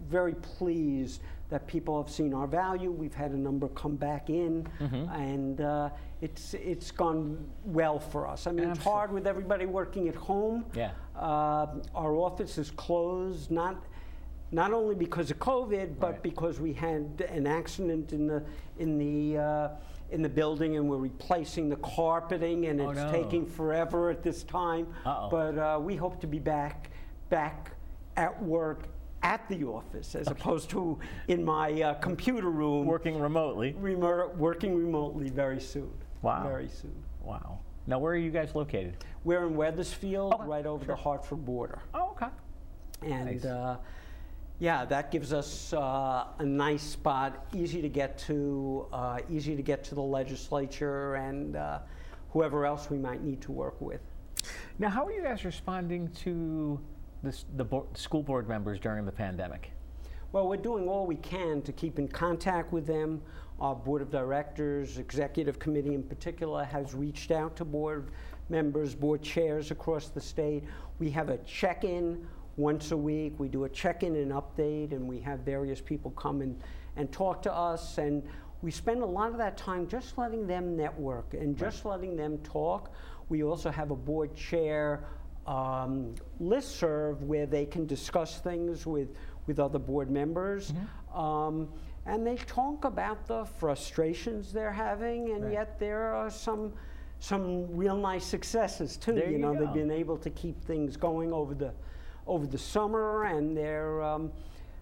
very 0.09 0.35
pleased 0.35 1.21
that 1.49 1.65
people 1.67 2.01
have 2.01 2.11
seen 2.11 2.33
our 2.33 2.47
value. 2.47 2.91
We've 2.91 3.13
had 3.13 3.31
a 3.31 3.37
number 3.37 3.67
come 3.69 3.95
back 3.95 4.29
in, 4.29 4.67
and 5.13 5.59
uh, 5.61 5.89
it's 6.21 6.53
it's 6.53 6.91
gone 6.91 7.49
well 7.65 7.99
for 7.99 8.25
us. 8.27 8.47
I 8.47 8.51
mean, 8.51 8.69
it's 8.69 8.83
hard 8.83 9.11
with 9.11 9.27
everybody 9.27 9.65
working 9.65 10.07
at 10.07 10.15
home. 10.15 10.65
Yeah. 10.75 10.91
Uh, 11.15 11.67
our 11.93 12.15
office 12.15 12.57
is 12.57 12.71
closed, 12.71 13.51
not 13.51 13.83
not 14.51 14.73
only 14.73 14.95
because 14.95 15.31
of 15.31 15.39
COVID, 15.39 15.99
but 15.99 16.11
Right. 16.13 16.23
because 16.23 16.59
we 16.59 16.73
had 16.73 17.25
an 17.29 17.47
accident 17.47 18.13
in 18.13 18.27
the 18.27 18.43
in 18.79 18.97
the 18.97 19.37
uh, 19.37 19.69
in 20.09 20.21
the 20.21 20.29
building, 20.29 20.75
and 20.75 20.89
we're 20.89 20.97
replacing 20.97 21.69
the 21.69 21.77
carpeting, 21.77 22.65
and 22.65 22.81
Oh, 22.81 22.89
it's 22.89 22.99
no. 22.99 23.11
taking 23.11 23.45
forever 23.45 24.09
at 24.09 24.21
this 24.23 24.43
time. 24.43 24.87
Uh-oh. 25.05 25.29
But 25.29 25.57
uh, 25.57 25.79
we 25.81 25.95
hope 25.95 26.19
to 26.21 26.27
be 26.27 26.39
back 26.39 26.89
back 27.29 27.71
at 28.17 28.41
work 28.43 28.83
at 29.23 29.47
the 29.47 29.63
office, 29.63 30.15
as 30.15 30.27
opposed 30.27 30.69
to 30.71 30.99
in 31.29 31.45
my 31.45 31.81
uh, 31.81 31.93
computer 31.95 32.49
room, 32.49 32.87
Working 32.87 33.19
remotely. 33.21 33.73
remote, 33.79 34.35
working 34.35 34.75
remotely 34.75 35.29
very 35.29 35.61
soon. 35.61 35.91
Wow. 36.23 36.43
Very 36.43 36.67
soon. 36.67 36.95
Wow. 37.23 37.59
Now, 37.87 37.99
where 37.99 38.13
are 38.13 38.17
you 38.17 38.31
guys 38.31 38.53
located? 38.55 38.97
We're 39.23 39.45
in 39.45 39.55
Wethersfield, 39.55 40.33
Okay, 40.33 40.43
right 40.45 40.65
over 40.65 40.83
the 40.85 40.95
Hartford 40.95 41.45
border. 41.45 41.79
Oh, 41.93 42.09
okay. 42.11 42.27
And 43.03 43.25
Nice. 43.25 43.45
Yeah, 44.61 44.85
that 44.85 45.09
gives 45.09 45.33
us 45.33 45.73
uh, 45.73 46.27
a 46.37 46.45
nice 46.45 46.83
spot, 46.83 47.47
easy 47.51 47.81
to 47.81 47.89
get 47.89 48.15
to, 48.19 48.85
uh, 48.93 49.17
easy 49.27 49.55
to 49.55 49.63
get 49.63 49.83
to 49.85 49.95
the 49.95 50.03
legislature 50.03 51.15
and 51.15 51.55
uh, 51.55 51.79
whoever 52.29 52.63
else 52.67 52.87
we 52.87 52.99
might 52.99 53.23
need 53.23 53.41
to 53.41 53.51
work 53.51 53.81
with. 53.81 54.01
Now, 54.77 54.89
how 54.89 55.03
are 55.03 55.11
you 55.11 55.23
guys 55.23 55.45
responding 55.45 56.09
to 56.23 56.79
this, 57.23 57.45
the 57.57 57.63
bo- 57.63 57.87
school 57.95 58.21
board 58.21 58.47
members 58.47 58.79
during 58.79 59.03
the 59.03 59.11
pandemic? 59.11 59.71
Well, 60.31 60.47
we're 60.47 60.57
doing 60.57 60.87
all 60.87 61.07
we 61.07 61.15
can 61.15 61.63
to 61.63 61.71
keep 61.71 61.97
in 61.97 62.07
contact 62.07 62.71
with 62.71 62.85
them. 62.85 63.19
Our 63.59 63.73
board 63.73 64.03
of 64.03 64.11
directors, 64.11 64.99
executive 64.99 65.57
committee 65.57 65.95
in 65.95 66.03
particular, 66.03 66.65
has 66.65 66.93
reached 66.93 67.31
out 67.31 67.55
to 67.55 67.65
board 67.65 68.11
members, 68.49 68.93
board 68.93 69.23
chairs 69.23 69.71
across 69.71 70.09
the 70.09 70.21
state. 70.21 70.65
We 70.99 71.09
have 71.09 71.29
a 71.29 71.39
check 71.39 71.83
in 71.83 72.27
once 72.57 72.91
a 72.91 72.97
week. 72.97 73.33
We 73.39 73.47
do 73.47 73.63
a 73.65 73.69
check 73.69 74.03
in 74.03 74.15
and 74.15 74.31
update, 74.31 74.91
and 74.91 75.07
we 75.07 75.19
have 75.21 75.39
various 75.39 75.81
people 75.81 76.11
come 76.11 76.41
and, 76.41 76.59
and 76.95 77.11
talk 77.11 77.41
to 77.43 77.53
us. 77.53 77.97
And 77.97 78.23
we 78.61 78.71
spend 78.71 79.01
a 79.01 79.05
lot 79.05 79.31
of 79.31 79.37
that 79.37 79.57
time 79.57 79.87
just 79.87 80.17
letting 80.17 80.47
them 80.47 80.75
network 80.75 81.33
and 81.33 81.57
just 81.57 81.85
letting 81.85 82.15
them 82.15 82.37
talk. 82.39 82.91
We 83.29 83.43
also 83.43 83.71
have 83.71 83.91
a 83.91 83.95
board 83.95 84.35
chair 84.35 85.03
um, 85.47 86.13
listserv 86.41 87.19
where 87.21 87.45
they 87.45 87.65
can 87.65 87.85
discuss 87.87 88.39
things 88.39 88.85
with, 88.85 89.15
with 89.47 89.59
other 89.59 89.79
board 89.79 90.11
members. 90.11 90.73
Um, 91.13 91.69
and 92.05 92.25
they 92.25 92.35
talk 92.35 92.85
about 92.85 93.27
the 93.27 93.45
frustrations 93.45 94.51
they're 94.51 94.71
having, 94.71 95.31
and 95.31 95.45
Right. 95.45 95.53
yet 95.53 95.79
there 95.79 96.13
are 96.15 96.29
some, 96.29 96.73
some 97.19 97.75
real 97.75 97.95
nice 97.95 98.25
successes 98.25 98.97
too. 98.97 99.13
There 99.13 99.29
you 99.29 99.37
know, 99.37 99.53
go. 99.53 99.59
they've 99.65 99.73
been 99.73 99.91
able 99.91 100.17
to 100.17 100.29
keep 100.31 100.61
things 100.63 100.97
going 100.97 101.31
over 101.31 101.53
the, 101.53 101.73
over 102.27 102.45
the 102.47 102.57
summer, 102.57 103.23
and 103.25 103.55
they're. 103.55 104.01
Um, 104.01 104.31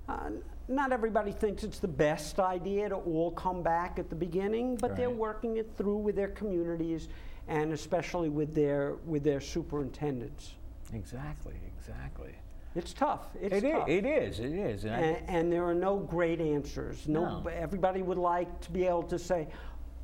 uh, 0.07 0.29
not 0.67 0.91
everybody 0.91 1.31
thinks 1.31 1.63
it's 1.63 1.79
the 1.79 1.87
best 1.87 2.39
idea 2.39 2.89
to 2.89 2.95
all 2.95 3.31
come 3.31 3.63
back 3.63 3.97
at 3.97 4.09
the 4.09 4.15
beginning, 4.15 4.75
but 4.75 4.95
they're 4.95 5.09
working 5.09 5.57
it 5.57 5.71
through 5.75 5.97
with 5.97 6.15
their 6.15 6.27
communities 6.27 7.07
and 7.47 7.73
especially 7.73 8.29
with 8.29 8.53
their 8.53 8.93
with 9.07 9.23
their 9.23 9.41
superintendents. 9.41 10.53
Exactly, 10.93 11.55
exactly. 11.77 12.33
It's 12.75 12.93
tough. 12.93 13.21
It's 13.41 13.55
It 13.55 13.63
is, 13.63 13.71
tough. 13.73 13.89
it 13.89 14.05
is, 14.05 14.39
it 14.39 14.51
is. 14.53 14.85
And 14.85 14.93
and, 14.93 15.17
and 15.29 15.51
there 15.51 15.63
are 15.65 15.73
no 15.73 15.97
great 15.97 16.39
answers. 16.39 17.07
No, 17.07 17.39
No. 17.41 17.49
everybody 17.49 18.03
would 18.03 18.19
like 18.19 18.61
to 18.61 18.71
be 18.71 18.85
able 18.85 19.03
to 19.03 19.17
say, 19.17 19.47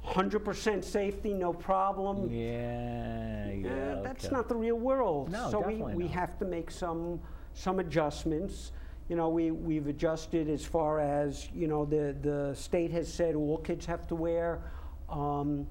100% 0.06 0.84
safety, 0.84 1.34
no 1.34 1.54
problem. 1.54 2.30
yeah, 2.30 3.52
yeah. 3.52 3.70
Uh, 3.70 4.02
that's 4.04 4.26
okay. 4.26 4.36
not 4.36 4.48
the 4.48 4.56
real 4.56 4.78
world. 4.78 5.32
No, 5.32 5.50
so 5.50 5.60
we, 5.60 5.76
we 5.76 6.04
not. 6.04 6.14
have 6.14 6.40
to 6.40 6.46
make 6.46 6.70
some 6.72 7.20
some 7.56 7.80
adjustments. 7.80 8.72
You 9.10 9.16
know, 9.16 9.30
we, 9.30 9.52
we've 9.52 9.88
adjusted 9.88 10.50
as 10.50 10.66
far 10.66 11.00
as, 11.00 11.48
you 11.54 11.68
know, 11.68 11.86
the, 11.86 12.16
the 12.22 12.54
state 12.56 12.92
has 12.92 13.12
said 13.12 13.36
all 13.36 13.60
kids 13.60 13.86
have 13.86 14.08
to 14.08 14.16
wear 14.16 14.62
um, 15.10 15.68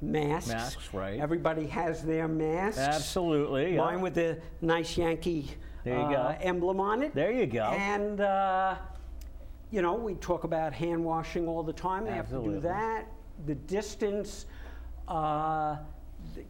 masks. 0.00 0.48
Mm-hmm. 0.48 0.58
Masks, 0.58 0.94
right. 0.94 1.18
Everybody 1.18 1.66
has 1.66 2.02
their 2.02 2.28
masks. 2.28 2.78
Absolutely. 2.78 3.74
yeah. 3.74 3.78
Mine 3.78 4.00
with 4.02 4.14
the 4.14 4.38
nice 4.60 4.96
Yankee 4.96 5.50
There 5.84 5.94
you 5.94 6.00
uh, 6.00 6.32
go. 6.32 6.38
emblem 6.42 6.80
on 6.80 7.02
it. 7.02 7.14
There 7.14 7.32
you 7.32 7.46
go. 7.46 7.64
And, 7.64 8.20
uh, 8.20 8.76
you 9.70 9.82
know, 9.82 9.94
we 9.94 10.14
talk 10.14 10.44
about 10.44 10.72
hand 10.72 11.02
washing 11.02 11.48
all 11.48 11.62
the 11.62 11.72
time. 11.72 12.04
They 12.04 12.12
have 12.12 12.28
to 12.30 12.42
do 12.42 12.60
that. 12.60 13.06
The 13.46 13.54
distance, 13.54 14.46
uh, 15.08 15.76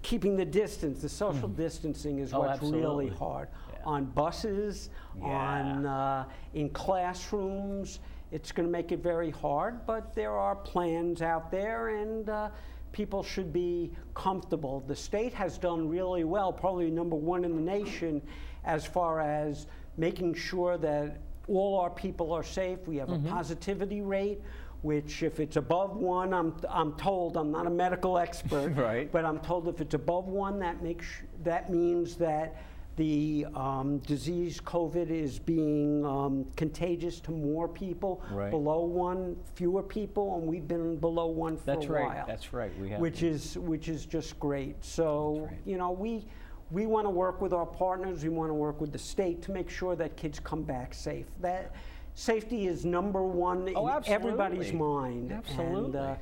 keeping 0.03 0.37
the 0.37 0.45
distance, 0.45 1.01
the 1.03 1.09
social 1.09 1.49
distancing 1.49 2.19
is 2.19 2.33
Oh, 2.35 2.41
what's 2.41 2.63
really 2.63 3.09
hard. 3.09 3.49
Yeah. 3.73 3.79
On 3.85 4.05
buses, 4.07 4.91
on 5.23 5.87
uh, 5.87 6.25
in 6.55 6.69
classrooms, 6.71 8.01
it's 8.33 8.53
going 8.53 8.67
to 8.67 8.73
make 8.73 8.93
it 8.93 9.03
very 9.03 9.31
hard. 9.31 9.87
But 9.87 10.15
there 10.15 10.33
are 10.33 10.57
plans 10.57 11.23
out 11.23 11.51
there, 11.51 11.89
and 11.89 12.29
uh, 12.29 12.51
people 12.93 13.23
should 13.23 13.53
be 13.53 13.93
comfortable. 14.15 14.81
The 14.87 14.97
state 14.97 15.33
has 15.35 15.59
done 15.59 15.89
really 15.89 16.25
well, 16.25 16.53
probably 16.53 16.91
number 16.91 17.17
one 17.17 17.45
in 17.45 17.55
the 17.57 17.63
nation, 17.63 18.21
as 18.65 18.85
far 18.85 19.21
as 19.21 19.67
making 19.97 20.35
sure 20.35 20.77
that 20.79 21.19
all 21.49 21.79
our 21.81 21.91
people 21.91 22.33
are 22.33 22.43
safe. 22.45 22.79
We 22.87 22.97
have 22.99 23.09
Mm-hmm. 23.09 23.27
a 23.27 23.31
positivity 23.31 24.03
rate. 24.03 24.41
Which, 24.83 25.23
if 25.23 25.41
it's 25.41 25.57
above 25.57 25.97
one, 25.97 26.33
I'm, 26.33 26.55
I'm 26.69 26.95
told 26.95 27.37
I'm 27.37 27.51
not 27.51 27.67
a 27.67 27.71
medical 27.71 28.17
expert, 28.19 28.71
Right. 28.77 29.13
but 29.13 29.25
I'm 29.25 29.39
told 29.41 29.69
if 29.69 29.81
it's 29.81 29.95
above 29.95 30.27
one, 30.27 30.59
that 30.61 30.83
makes 30.83 31.07
that 31.45 31.71
means 31.71 32.17
that 32.17 32.57
the 32.97 33.47
um, 33.55 33.99
disease 34.01 34.61
COVID 34.61 35.11
is 35.11 35.39
being 35.39 36.05
um, 36.05 36.47
contagious 36.57 37.21
to 37.21 37.31
more 37.31 37.69
people. 37.69 38.23
Right. 38.31 38.51
Below 38.51 38.85
one, 38.85 39.37
fewer 39.55 39.83
people, 39.83 40.37
and 40.39 40.47
we've 40.47 40.67
been 40.67 40.97
below 40.97 41.27
one 41.27 41.57
for 41.57 41.65
That's 41.65 41.87
a 41.87 41.89
right. 41.93 42.05
while. 42.07 42.25
That's 42.27 42.53
right. 42.53 42.71
We 42.79 42.91
have. 42.91 43.01
which 43.01 43.23
is 43.23 43.57
which 43.59 43.89
is 43.89 44.07
just 44.07 44.39
great. 44.41 44.83
So 44.85 45.47
right. 45.49 45.59
you 45.67 45.77
know 45.77 45.91
we. 45.91 46.27
We 46.73 46.87
want 46.87 47.05
to 47.07 47.11
work 47.11 47.41
with 47.41 47.53
our 47.53 47.67
partners. 47.67 48.23
We 48.23 48.29
want 48.29 48.49
to 48.49 48.55
work 48.55 48.81
with 48.81 48.93
the 48.93 48.99
state 48.99 49.43
to 49.43 49.51
make 49.51 49.69
sure 49.69 49.97
that 49.97 50.17
kids 50.17 50.39
come 50.39 50.63
back 50.63 50.95
safe. 50.95 51.27
That 51.41 51.75
safety 52.25 52.67
is 52.67 52.85
number 52.85 53.23
one 53.23 53.73
Oh, 53.75 53.89
in 53.89 54.03
everybody's 54.07 54.69
absolutely. 54.73 54.79
mind. 54.79 55.43
And 55.59 55.97
uh, 55.97 56.15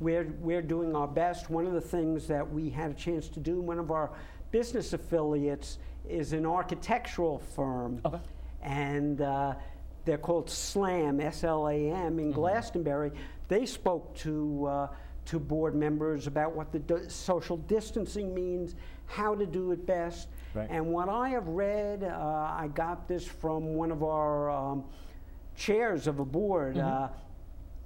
we're, 0.00 0.34
we're 0.40 0.60
doing 0.62 0.96
our 0.96 1.06
best. 1.06 1.48
One 1.48 1.66
of 1.66 1.72
the 1.72 1.80
things 1.80 2.26
that 2.26 2.48
we 2.50 2.68
had 2.68 2.90
a 2.90 2.94
chance 2.94 3.28
to 3.28 3.40
do, 3.40 3.60
one 3.60 3.78
of 3.78 3.90
our 3.92 4.10
business 4.50 4.92
affiliates 4.92 5.78
is 6.08 6.32
an 6.32 6.46
architectural 6.46 7.38
firm. 7.38 8.00
Okay. 8.04 8.18
And 8.62 9.20
uh, 9.20 9.54
they're 10.04 10.18
called 10.18 10.50
SLAM, 10.50 11.20
S 11.20 11.44
L 11.44 11.68
A 11.68 11.90
M, 11.92 12.12
Mm-hmm. 12.12 12.18
in 12.18 12.32
Glastonbury. 12.32 13.12
They 13.46 13.66
spoke 13.66 14.16
to, 14.16 14.66
uh, 14.66 14.88
to 15.26 15.38
board 15.38 15.76
members 15.76 16.26
about 16.26 16.56
what 16.56 16.72
the 16.72 16.80
d- 16.80 17.08
social 17.08 17.56
distancing 17.58 18.34
means, 18.34 18.74
how 19.06 19.36
to 19.36 19.46
do 19.46 19.70
it 19.70 19.86
best. 19.86 20.26
Right. 20.54 20.66
And 20.68 20.86
what 20.86 21.08
I 21.08 21.28
have 21.28 21.46
read, 21.46 22.02
uh, 22.02 22.08
I 22.08 22.68
got 22.74 23.06
this 23.06 23.24
from 23.24 23.74
one 23.74 23.92
of 23.92 24.02
our 24.02 24.50
um, 24.50 24.84
chairs 25.56 26.06
of 26.06 26.18
a 26.20 26.24
board, 26.24 26.78
uh, 26.78 27.08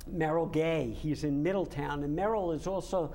Merrill 0.07 0.47
Gay. 0.47 0.91
He's 0.99 1.25
in 1.25 1.43
Middletown, 1.43 2.03
and 2.03 2.15
Merrill 2.15 2.53
is 2.53 2.67
also 2.67 3.13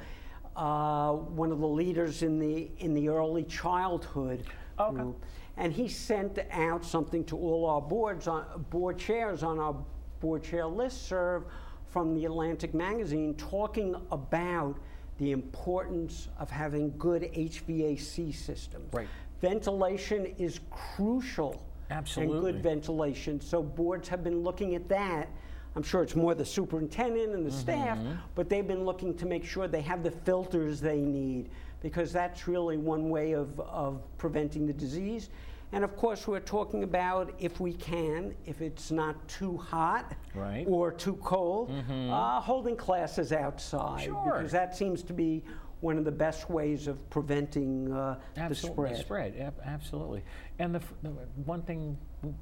uh, 0.56 1.12
one 1.14 1.52
of 1.52 1.60
the 1.60 1.68
leaders 1.68 2.24
in 2.24 2.40
the 2.40 2.70
in 2.80 2.94
the 2.94 3.10
early 3.10 3.44
childhood 3.44 4.44
Okay. 4.80 4.96
group. 4.96 5.24
And 5.58 5.72
he 5.72 5.88
sent 5.88 6.40
out 6.52 6.84
something 6.84 7.24
to 7.26 7.38
all 7.38 7.66
our 7.66 7.82
boards 7.82 8.28
on 8.28 8.66
board 8.70 8.98
chairs 8.98 9.42
on 9.42 9.58
our 9.58 9.76
board 10.20 10.44
chair 10.44 10.66
list 10.66 11.08
serve 11.08 11.46
from 11.88 12.14
the 12.14 12.26
Atlantic 12.26 12.74
magazine 12.74 13.36
talking 13.36 13.96
about 14.12 14.76
the 15.18 15.32
importance 15.32 16.28
of 16.40 16.50
having 16.50 16.94
good 16.98 17.22
HVAC 17.34 18.36
systems. 18.36 18.94
Right. 18.94 19.08
Ventilation 19.40 20.26
is 20.38 20.60
crucial. 20.70 21.66
And 21.90 22.32
good 22.42 22.64
ventilation. 22.64 23.40
So 23.42 23.62
boards 23.62 24.08
have 24.10 24.24
been 24.24 24.40
looking 24.44 24.76
at 24.76 24.88
that. 24.90 25.30
I'm 25.76 25.84
sure 25.84 26.02
it's 26.04 26.16
more 26.16 26.34
the 26.34 26.46
superintendent 26.46 27.34
and 27.34 27.46
the 27.46 27.52
staff, 27.52 27.98
Mm-hmm. 27.98 28.14
but 28.34 28.50
they've 28.50 28.68
been 28.68 28.86
looking 28.86 29.14
to 29.18 29.26
make 29.26 29.44
sure 29.46 29.68
they 29.68 29.82
have 29.82 30.04
the 30.04 30.12
filters 30.12 30.80
they 30.80 31.00
need 31.02 31.50
because 31.82 32.12
that's 32.14 32.48
really 32.48 32.78
one 32.78 33.10
way 33.10 33.34
of, 33.34 33.60
of 33.60 34.02
preventing 34.18 34.66
the 34.66 34.74
disease. 34.74 35.30
And 35.74 35.84
of 35.84 35.98
course, 35.98 36.28
we're 36.28 36.40
talking 36.40 36.84
about 36.84 37.34
if 37.40 37.60
we 37.60 37.74
can, 37.74 38.34
if 38.46 38.62
it's 38.62 38.90
not 38.92 39.28
too 39.28 39.58
hot 39.58 40.14
Right. 40.34 40.64
Mm-hmm. 40.66 40.74
or 40.74 40.92
too 40.92 41.16
cold, 41.18 41.72
uh, 41.90 42.40
holding 42.40 42.78
classes 42.78 43.34
outside 43.34 44.06
Sure. 44.06 44.34
because 44.38 44.52
that 44.54 44.76
seems 44.78 45.04
to 45.04 45.14
be 45.14 45.44
one 45.86 46.00
of 46.00 46.04
the 46.04 46.12
best 46.12 46.50
ways 46.50 46.88
of 46.88 47.08
preventing 47.12 47.94
uh, 47.94 48.18
the 48.50 48.56
spread. 48.56 48.96
the 48.96 48.98
spread, 48.98 49.38
ab- 49.40 49.62
absolutely. 49.64 50.24
And 50.58 50.74
the, 50.74 50.80
f- 50.80 50.94
the 51.04 51.10
one 51.46 51.62
thing 51.62 51.96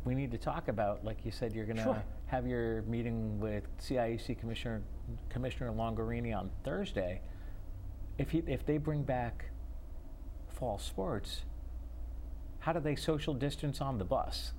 we 0.06 0.16
need 0.16 0.32
to 0.32 0.38
talk 0.38 0.70
about, 0.70 1.04
like 1.04 1.26
you 1.26 1.32
said, 1.32 1.52
you're 1.54 1.66
going 1.66 1.76
to 1.76 1.84
Sure. 1.84 2.04
have 2.28 2.48
your 2.48 2.84
meeting 2.84 3.38
with 3.42 3.66
CIAC 3.80 4.40
Commissioner 4.40 4.82
Commissioner 5.28 5.74
Lungarini 5.74 6.34
on 6.34 6.50
Thursday. 6.64 7.20
If 8.18 8.32
he, 8.32 8.44
if 8.48 8.66
they 8.66 8.78
bring 8.78 9.04
back 9.04 9.44
fall 10.48 10.78
sports, 10.80 11.42
how 12.60 12.72
do 12.72 12.80
they 12.80 12.96
social 12.96 13.34
distance 13.34 13.82
on 13.82 13.98
the 13.98 14.06
bus? 14.06 14.54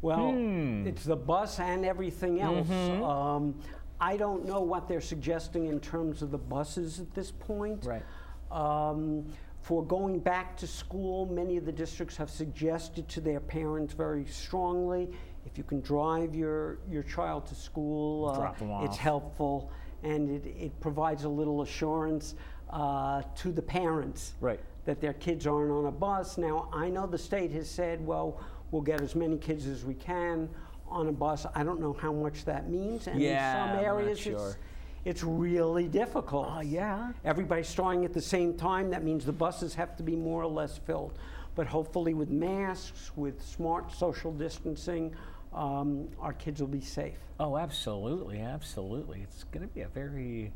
Well, 0.00 0.30
Hmm. 0.32 0.86
it's 0.86 1.04
the 1.04 1.16
bus 1.16 1.60
and 1.60 1.84
everything 1.84 2.40
else. 2.40 2.68
Mhm. 2.68 3.02
Um, 3.06 3.54
I 4.00 4.16
don't 4.16 4.44
know 4.44 4.60
what 4.60 4.88
they're 4.88 5.00
suggesting 5.00 5.66
in 5.66 5.78
terms 5.80 6.20
of 6.20 6.30
the 6.30 6.38
buses 6.38 7.00
at 7.00 7.14
this 7.14 7.30
point. 7.30 7.84
Right. 7.86 8.02
Um, 8.54 9.26
for 9.60 9.84
going 9.84 10.18
back 10.18 10.56
to 10.58 10.66
school, 10.66 11.26
many 11.26 11.56
of 11.56 11.64
the 11.64 11.72
districts 11.72 12.16
have 12.16 12.30
suggested 12.30 13.08
to 13.08 13.20
their 13.20 13.40
parents 13.40 13.94
very 13.94 14.26
strongly 14.26 15.08
if 15.46 15.58
you 15.58 15.64
can 15.64 15.80
drive 15.80 16.34
your, 16.34 16.78
your 16.88 17.02
child 17.02 17.46
to 17.46 17.54
school, 17.54 18.28
uh, 18.28 18.84
it's 18.84 18.96
helpful 18.96 19.70
and 20.02 20.28
it, 20.28 20.46
it 20.58 20.80
provides 20.80 21.24
a 21.24 21.28
little 21.28 21.62
assurance 21.62 22.34
uh, 22.70 23.22
to 23.36 23.52
the 23.52 23.62
parents 23.62 24.34
Right. 24.40 24.60
that 24.84 25.00
their 25.00 25.12
kids 25.14 25.46
aren't 25.46 25.70
on 25.70 25.86
a 25.86 25.92
bus. 25.92 26.38
Now, 26.38 26.68
I 26.72 26.88
know 26.90 27.06
the 27.06 27.18
state 27.18 27.52
has 27.52 27.70
said, 27.70 28.04
well, 28.04 28.40
we'll 28.70 28.82
get 28.82 29.00
as 29.00 29.14
many 29.14 29.36
kids 29.38 29.66
as 29.66 29.84
we 29.84 29.94
can 29.94 30.48
on 30.88 31.08
a 31.08 31.12
bus. 31.12 31.46
I 31.54 31.62
don't 31.62 31.80
know 31.80 31.92
how 31.94 32.12
much 32.12 32.44
that 32.44 32.68
means. 32.68 33.06
And 33.06 33.20
Yeah, 33.20 33.54
in 33.54 33.62
I'm 33.70 33.76
some 33.76 33.84
areas, 33.84 34.18
sure. 34.18 34.48
it's, 34.48 34.56
it's 35.04 35.22
really 35.22 35.86
difficult. 35.88 36.48
Oh, 36.50 36.60
yeah. 36.60 37.12
Everybody's 37.24 37.68
starting 37.68 38.04
at 38.04 38.12
the 38.12 38.22
same 38.22 38.54
time. 38.54 38.90
That 38.90 39.04
means 39.04 39.24
the 39.24 39.32
buses 39.32 39.74
have 39.74 39.96
to 39.96 40.02
be 40.02 40.16
more 40.16 40.42
or 40.42 40.46
less 40.50 40.78
filled. 40.78 41.18
But 41.54 41.66
hopefully, 41.66 42.14
with 42.14 42.30
masks, 42.30 43.12
with 43.16 43.40
smart 43.42 43.92
social 43.92 44.32
distancing, 44.32 45.14
um, 45.52 46.08
our 46.18 46.32
kids 46.32 46.60
will 46.60 46.68
be 46.68 46.80
safe. 46.80 47.18
Oh, 47.38 47.56
absolutely, 47.56 48.40
absolutely. 48.40 49.20
It's 49.22 49.44
going 49.44 49.66
to 49.66 49.72
be 49.72 49.82
a 49.82 49.88
very 49.88 50.52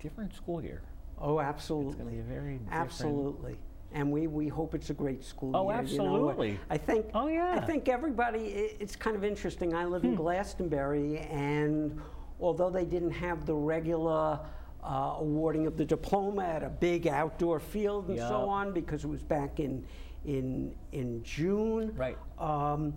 different 0.00 0.34
school 0.34 0.62
year. 0.62 0.80
Oh, 1.20 1.40
absolutely. 1.40 1.88
It's 1.92 1.96
going 2.00 2.08
to 2.10 2.14
be 2.14 2.20
a 2.20 2.34
very 2.34 2.58
different. 2.58 2.72
Absolutely. 2.80 3.56
And 3.92 4.12
we, 4.12 4.26
we 4.26 4.48
hope 4.48 4.74
it's 4.74 4.90
a 4.90 4.94
great 4.94 5.24
school 5.24 5.56
Oh, 5.56 5.70
year. 5.70 5.82
you 5.82 5.98
know. 5.98 6.04
absolutely. 6.04 6.60
I 6.70 6.78
think. 6.78 7.06
Oh, 7.14 7.26
yeah. 7.26 7.54
Hmm. 7.54 7.64
I 7.64 7.66
think 7.66 7.88
everybody. 7.88 8.38
it's 8.78 8.94
kind 8.96 9.16
of 9.16 9.24
interesting. 9.24 9.74
I 9.74 9.84
live 9.86 10.04
in 10.04 10.14
Glastonbury, 10.14 11.18
and 11.18 12.00
although 12.40 12.70
they 12.70 12.84
didn't 12.84 13.10
have 13.12 13.46
the 13.46 13.54
regular 13.54 14.38
uh, 14.84 15.16
awarding 15.18 15.66
of 15.66 15.76
the 15.76 15.84
diploma 15.84 16.42
at 16.44 16.62
a 16.62 16.68
big 16.68 17.06
outdoor 17.08 17.58
field 17.60 18.08
and 18.08 18.16
Yeah. 18.16 18.28
so 18.28 18.48
on, 18.48 18.72
because 18.72 19.04
it 19.04 19.08
was 19.08 19.22
back 19.22 19.60
in 19.60 19.84
in 20.24 20.74
in 20.92 21.22
June. 21.22 21.92
Right. 21.96 22.16
Um, 22.38 22.94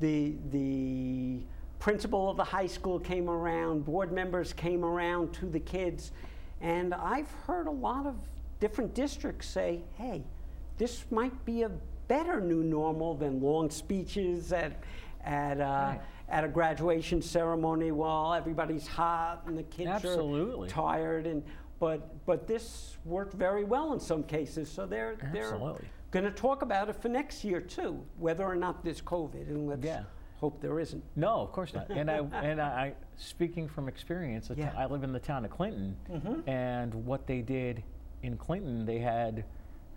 the 0.00 0.36
the 0.50 1.40
principal 1.78 2.30
of 2.30 2.36
the 2.36 2.44
high 2.44 2.66
school 2.66 2.98
came 2.98 3.28
around, 3.28 3.84
board 3.84 4.12
members 4.12 4.52
came 4.52 4.84
around 4.84 5.32
to 5.34 5.46
the 5.46 5.60
kids, 5.60 6.12
and 6.60 6.94
I've 6.94 7.30
heard 7.46 7.66
a 7.66 7.70
lot 7.70 8.06
of 8.06 8.16
different 8.60 8.94
districts 8.94 9.48
say, 9.48 9.82
"Hey, 9.94 10.24
this 10.78 11.04
might 11.10 11.44
be 11.44 11.62
a 11.62 11.70
better 12.08 12.40
new 12.40 12.62
normal 12.62 13.14
than 13.14 13.40
long 13.40 13.70
speeches 13.70 14.52
at 14.52 14.72
at 15.24 15.60
uh, 15.60 15.64
Right. 15.64 16.00
At 16.28 16.44
a 16.44 16.48
graduation 16.48 17.20
ceremony 17.20 17.92
while 17.92 18.34
everybody's 18.34 18.86
hot 18.86 19.42
and 19.46 19.56
the 19.56 19.62
kids 19.64 19.90
Absolutely. 19.90 20.68
are 20.68 20.70
tired." 20.70 21.26
And 21.26 21.42
but 21.78 22.24
but 22.26 22.46
this 22.46 22.96
worked 23.04 23.34
very 23.34 23.64
well 23.64 23.92
in 23.92 24.00
some 24.00 24.22
cases, 24.22 24.70
so 24.70 24.86
they're 24.86 25.16
they're 25.32 25.58
going 26.10 26.24
to 26.24 26.30
talk 26.30 26.62
about 26.62 26.88
it 26.88 26.94
for 27.02 27.08
next 27.08 27.42
year 27.42 27.60
too, 27.60 28.00
whether 28.18 28.44
or 28.44 28.54
not 28.54 28.84
there's 28.84 29.02
COVID, 29.02 29.48
and 29.48 29.68
let's 29.68 29.84
Yeah. 29.84 30.04
hope 30.36 30.60
there 30.60 30.78
isn't. 30.78 31.02
No, 31.16 31.40
of 31.40 31.50
course 31.50 31.74
not. 31.74 31.90
And 31.90 32.08
I 32.08 32.18
and 32.32 32.60
I, 32.60 32.94
speaking 33.16 33.68
from 33.68 33.88
experience, 33.88 34.50
Yeah. 34.54 34.72
I 34.76 34.86
live 34.86 35.02
in 35.02 35.12
the 35.12 35.18
town 35.18 35.44
of 35.44 35.50
Clinton, 35.50 35.96
mm-hmm. 36.08 36.48
and 36.48 36.94
what 36.94 37.26
they 37.26 37.42
did 37.42 37.82
in 38.22 38.36
Clinton, 38.36 38.86
they 38.86 38.98
had 39.00 39.44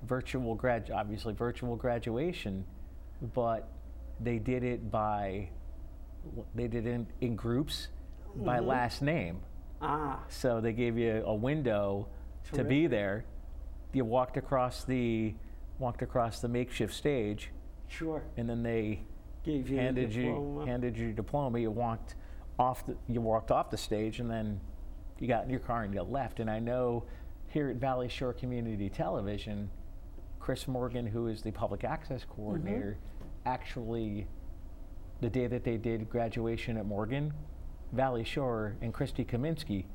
virtual 0.04 0.56
grad, 0.56 0.92
obviously 0.92 1.34
virtual 1.34 1.76
graduation, 1.76 2.66
but 3.34 3.70
they 4.20 4.40
did 4.40 4.64
it 4.64 4.92
by, 4.92 5.50
they 6.56 6.68
did 6.68 6.86
it 6.86 6.92
in, 6.92 7.08
in 7.22 7.36
groups 7.36 7.88
by 8.36 8.60
last 8.60 9.02
name. 9.02 9.42
Ah, 9.82 10.20
So 10.30 10.60
they 10.62 10.74
gave 10.74 10.98
you 10.98 11.24
a 11.26 11.36
window 11.36 12.08
to 12.54 12.64
be 12.64 12.88
there. 12.88 13.26
You 13.94 14.06
walked 14.06 14.38
across 14.38 14.84
the, 14.84 15.34
walked 15.80 16.02
across 16.02 16.40
the 16.40 16.48
makeshift 16.48 16.94
stage, 16.94 17.52
sure. 17.88 18.24
and 18.38 18.50
then 18.50 18.64
they 18.64 19.02
Gave 19.44 19.70
you 19.70 19.78
a 19.78 19.82
handed 19.82 20.12
diploma. 20.12 20.60
you 20.62 20.66
handed 20.68 20.98
you 20.98 21.14
diploma. 21.14 21.60
You 21.60 21.72
walked 21.72 22.16
off 22.60 22.86
the 22.86 22.96
you 23.08 23.22
walked 23.22 23.50
off 23.52 23.70
the 23.70 23.78
stage, 23.78 24.20
and 24.20 24.30
then 24.30 24.60
you 25.20 25.28
got 25.28 25.44
in 25.46 25.50
your 25.50 25.60
car 25.62 25.84
and 25.84 25.94
you 25.94 26.02
left. 26.02 26.40
And 26.40 26.50
I 26.50 26.60
know 26.60 27.06
here 27.48 27.70
at 27.70 27.78
Valley 27.78 28.10
Shore 28.10 28.34
Community 28.34 28.90
Television, 28.90 29.70
Chris 30.40 30.68
Morgan, 30.68 31.08
who 31.08 31.28
is 31.28 31.42
the 31.42 31.52
public 31.52 31.84
access 31.84 32.26
coordinator, 32.26 32.98
actually 33.46 34.28
the 35.22 35.30
day 35.30 35.48
that 35.48 35.64
they 35.64 35.78
did 35.78 36.10
graduation 36.10 36.78
at 36.78 36.86
Morgan, 36.86 37.34
Valley 37.92 38.24
Shore, 38.24 38.76
and 38.82 38.94
Christy 38.94 39.26
Kaminsky, 39.26 39.86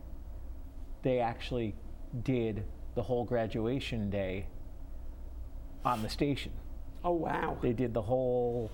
they 1.02 1.18
actually 1.18 1.74
did 2.22 2.64
the 2.94 3.02
whole 3.02 3.24
graduation 3.24 4.10
day 4.10 4.46
on 5.84 6.02
the 6.02 6.08
station 6.08 6.52
Oh 7.04 7.12
wow. 7.12 7.56
they 7.60 7.72
did 7.72 7.94
the 7.94 8.02
whole 8.02 8.70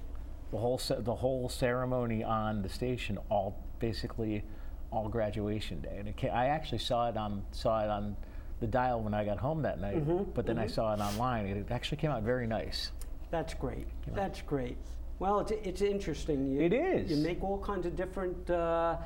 the 0.50 0.58
whole 0.58 0.78
the 0.98 1.14
whole 1.14 1.48
ceremony 1.48 2.24
on 2.24 2.62
the 2.62 2.68
station 2.68 3.16
all 3.30 3.64
basically 3.78 4.44
all 4.90 5.08
graduation 5.08 5.80
day 5.80 5.96
and 5.98 6.08
it 6.08 6.16
ca- 6.20 6.28
I 6.28 6.46
actually 6.46 6.78
saw 6.78 7.08
it 7.08 7.16
on 7.16 7.44
saw 7.52 7.82
it 7.82 7.88
on 7.88 8.16
the 8.60 8.66
dial 8.66 9.00
when 9.00 9.14
I 9.14 9.24
got 9.24 9.38
home 9.38 9.62
that 9.62 9.80
night 9.80 10.04
mm-hmm. 10.04 10.30
but 10.34 10.44
then 10.46 10.58
I 10.58 10.64
mm-hmm. 10.64 10.74
saw 10.74 10.92
it 10.94 11.00
online 11.00 11.46
it 11.46 11.70
actually 11.70 11.98
came 11.98 12.10
out 12.10 12.22
very 12.24 12.46
nice 12.46 12.90
That's 13.30 13.54
great. 13.54 13.86
That's 14.14 14.42
great. 14.42 14.78
Well, 15.18 15.40
it's, 15.40 15.50
it's 15.50 15.82
interesting. 15.82 16.46
You, 16.46 16.60
It 16.60 16.72
is. 16.72 17.10
You 17.10 17.16
make 17.16 17.42
all 17.42 17.58
kinds 17.58 17.86
of 17.86 17.96
different 17.96 18.48
uh, 18.50 18.96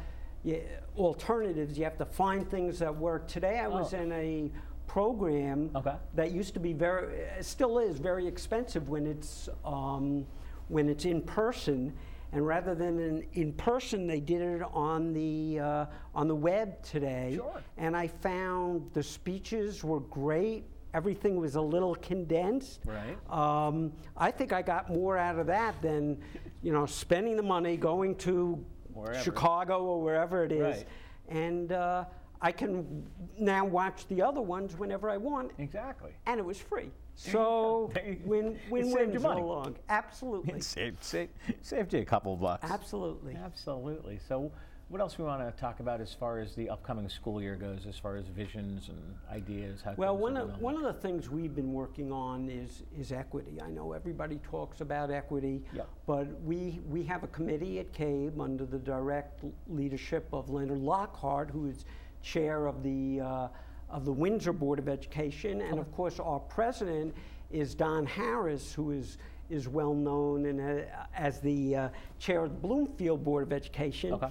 yeah, 0.44 0.58
alternatives. 0.96 1.78
You 1.78 1.84
have 1.84 1.98
to 1.98 2.04
find 2.04 2.48
things 2.50 2.78
that 2.80 2.94
work. 2.94 3.28
Today, 3.28 3.58
I 3.60 3.68
was 3.68 3.94
Oh. 3.94 3.98
in 3.98 4.12
a 4.12 4.50
program 4.86 5.70
Okay. 5.74 5.94
that 6.14 6.32
used 6.32 6.52
to 6.54 6.60
be 6.60 6.72
very, 6.74 7.24
still 7.40 7.78
is 7.78 7.98
very 7.98 8.26
expensive 8.26 8.88
when 8.88 9.06
it's 9.06 9.48
um, 9.64 10.26
when 10.68 10.88
it's 10.88 11.04
in 11.04 11.22
person. 11.22 11.92
And 12.34 12.46
rather 12.46 12.74
than 12.74 12.98
in, 12.98 13.26
in 13.34 13.52
person, 13.52 14.06
they 14.06 14.20
did 14.20 14.40
it 14.40 14.62
on 14.72 15.12
the 15.12 15.60
uh, 15.60 15.86
on 16.14 16.28
the 16.28 16.34
web 16.34 16.82
today. 16.82 17.34
Sure. 17.36 17.60
And 17.76 17.94
I 17.96 18.06
found 18.08 18.90
the 18.94 19.02
speeches 19.02 19.84
were 19.84 20.00
great. 20.00 20.64
Everything 20.94 21.36
was 21.36 21.54
a 21.54 21.60
little 21.60 21.94
condensed. 21.96 22.80
Right. 22.84 23.16
Um, 23.30 23.92
I 24.16 24.30
think 24.30 24.52
I 24.52 24.60
got 24.62 24.90
more 24.90 25.16
out 25.16 25.38
of 25.38 25.46
that 25.46 25.80
than, 25.80 26.20
you 26.62 26.72
know, 26.72 26.84
spending 26.86 27.36
the 27.36 27.42
money 27.42 27.76
going 27.76 28.14
to 28.16 28.62
Wherever. 28.92 29.18
Chicago 29.22 29.82
or 29.84 30.02
wherever 30.02 30.44
it 30.44 30.52
is, 30.52 30.76
Right. 30.76 30.86
and 31.28 31.72
uh, 31.72 32.04
I 32.42 32.52
can 32.52 33.06
now 33.38 33.64
watch 33.64 34.06
the 34.08 34.20
other 34.20 34.42
ones 34.42 34.76
whenever 34.76 35.08
I 35.08 35.16
want, 35.16 35.52
exactly 35.58 36.10
and 36.26 36.38
it 36.38 36.44
was 36.44 36.58
free. 36.58 36.90
So 37.14 37.90
There 37.94 38.06
you 38.06 38.14
go. 38.16 38.28
win 38.28 38.58
win 38.68 38.90
money. 39.22 39.40
along. 39.40 39.76
Absolutely, 39.88 40.54
it 40.56 40.64
saved, 40.64 41.02
saved, 41.02 41.32
saved 41.62 41.94
you 41.94 42.00
a 42.00 42.04
couple 42.04 42.34
of 42.34 42.40
bucks 42.40 42.70
absolutely. 42.70 43.34
absolutely 43.34 44.18
so 44.28 44.52
what 44.92 45.00
else 45.00 45.16
we 45.16 45.24
want 45.24 45.40
to 45.40 45.58
talk 45.58 45.80
about 45.80 46.02
as 46.02 46.12
far 46.12 46.38
as 46.38 46.54
the 46.54 46.68
upcoming 46.68 47.08
school 47.08 47.40
year 47.40 47.56
goes 47.56 47.86
as 47.88 47.96
far 47.96 48.16
as 48.16 48.26
visions 48.26 48.90
and 48.90 48.98
ideas 49.32 49.80
how 49.82 49.94
Well, 49.96 50.14
one 50.18 50.36
of, 50.36 50.60
one 50.60 50.76
of 50.76 50.82
the 50.82 50.92
things 50.92 51.30
we've 51.30 51.54
been 51.56 51.72
working 51.72 52.12
on 52.12 52.50
is, 52.50 52.82
is 53.00 53.10
equity. 53.10 53.58
I 53.64 53.70
know 53.70 53.92
everybody 53.94 54.38
talks 54.42 54.82
about 54.82 55.10
equity, 55.10 55.62
Yep. 55.72 55.88
but 56.06 56.42
we, 56.42 56.78
we 56.90 57.04
have 57.04 57.24
a 57.24 57.26
committee 57.28 57.78
at 57.80 57.90
CABE 57.94 58.38
under 58.38 58.66
the 58.66 58.78
direct 58.78 59.44
leadership 59.66 60.28
of 60.30 60.50
Leonard 60.50 60.82
Lockhart, 60.82 61.50
who 61.50 61.68
is 61.68 61.86
chair 62.20 62.66
of 62.66 62.82
the, 62.82 63.22
uh, 63.22 63.48
of 63.88 64.04
the 64.04 64.12
Windsor 64.12 64.52
Board 64.52 64.78
of 64.78 64.90
Education. 64.90 65.62
And 65.62 65.78
of 65.78 65.90
course, 65.92 66.20
our 66.20 66.38
president 66.40 67.14
is 67.50 67.74
Don 67.74 68.04
Harris, 68.04 68.74
who 68.74 68.90
is, 68.90 69.16
is 69.48 69.68
well 69.68 69.94
known 69.94 70.44
and, 70.44 70.60
uh, 70.60 70.84
as 71.16 71.40
the 71.40 71.76
uh, 71.76 71.88
chair 72.18 72.44
of 72.44 72.50
the 72.50 72.58
Bloomfield 72.58 73.24
Board 73.24 73.42
of 73.42 73.54
Education. 73.54 74.12
Okay. 74.12 74.28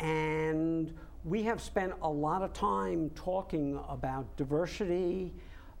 And 0.00 0.92
we 1.24 1.42
have 1.42 1.60
spent 1.60 1.92
a 2.02 2.08
lot 2.08 2.42
of 2.42 2.52
time 2.52 3.10
talking 3.14 3.78
about 3.88 4.36
diversity, 4.36 5.34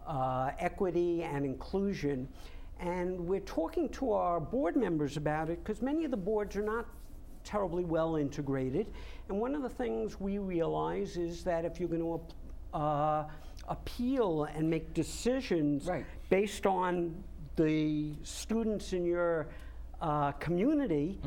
uh, 0.06 0.50
equity, 0.58 1.22
and 1.22 1.44
inclusion. 1.44 2.28
And 2.78 3.18
we're 3.18 3.40
talking 3.40 3.88
to 3.90 4.12
our 4.12 4.40
board 4.40 4.76
members 4.76 5.16
about 5.16 5.50
it 5.50 5.62
because 5.64 5.82
many 5.82 6.04
of 6.04 6.10
the 6.10 6.16
boards 6.16 6.56
are 6.56 6.62
not 6.62 6.86
terribly 7.44 7.84
well 7.84 8.16
integrated. 8.16 8.86
And 9.28 9.40
one 9.40 9.54
of 9.54 9.62
the 9.62 9.68
things 9.68 10.20
we 10.20 10.38
realize 10.38 11.16
is 11.16 11.42
that 11.44 11.64
if 11.64 11.80
you're 11.80 11.88
going 11.88 12.00
to 12.02 12.76
uh, 12.76 13.24
appeal 13.68 14.44
and 14.44 14.68
make 14.68 14.92
decisions 14.94 15.86
Right. 15.86 16.04
based 16.28 16.66
on 16.66 17.22
the 17.56 18.12
students 18.22 18.92
in 18.92 19.04
your 19.04 19.48
uh, 20.00 20.32
community. 20.32 21.18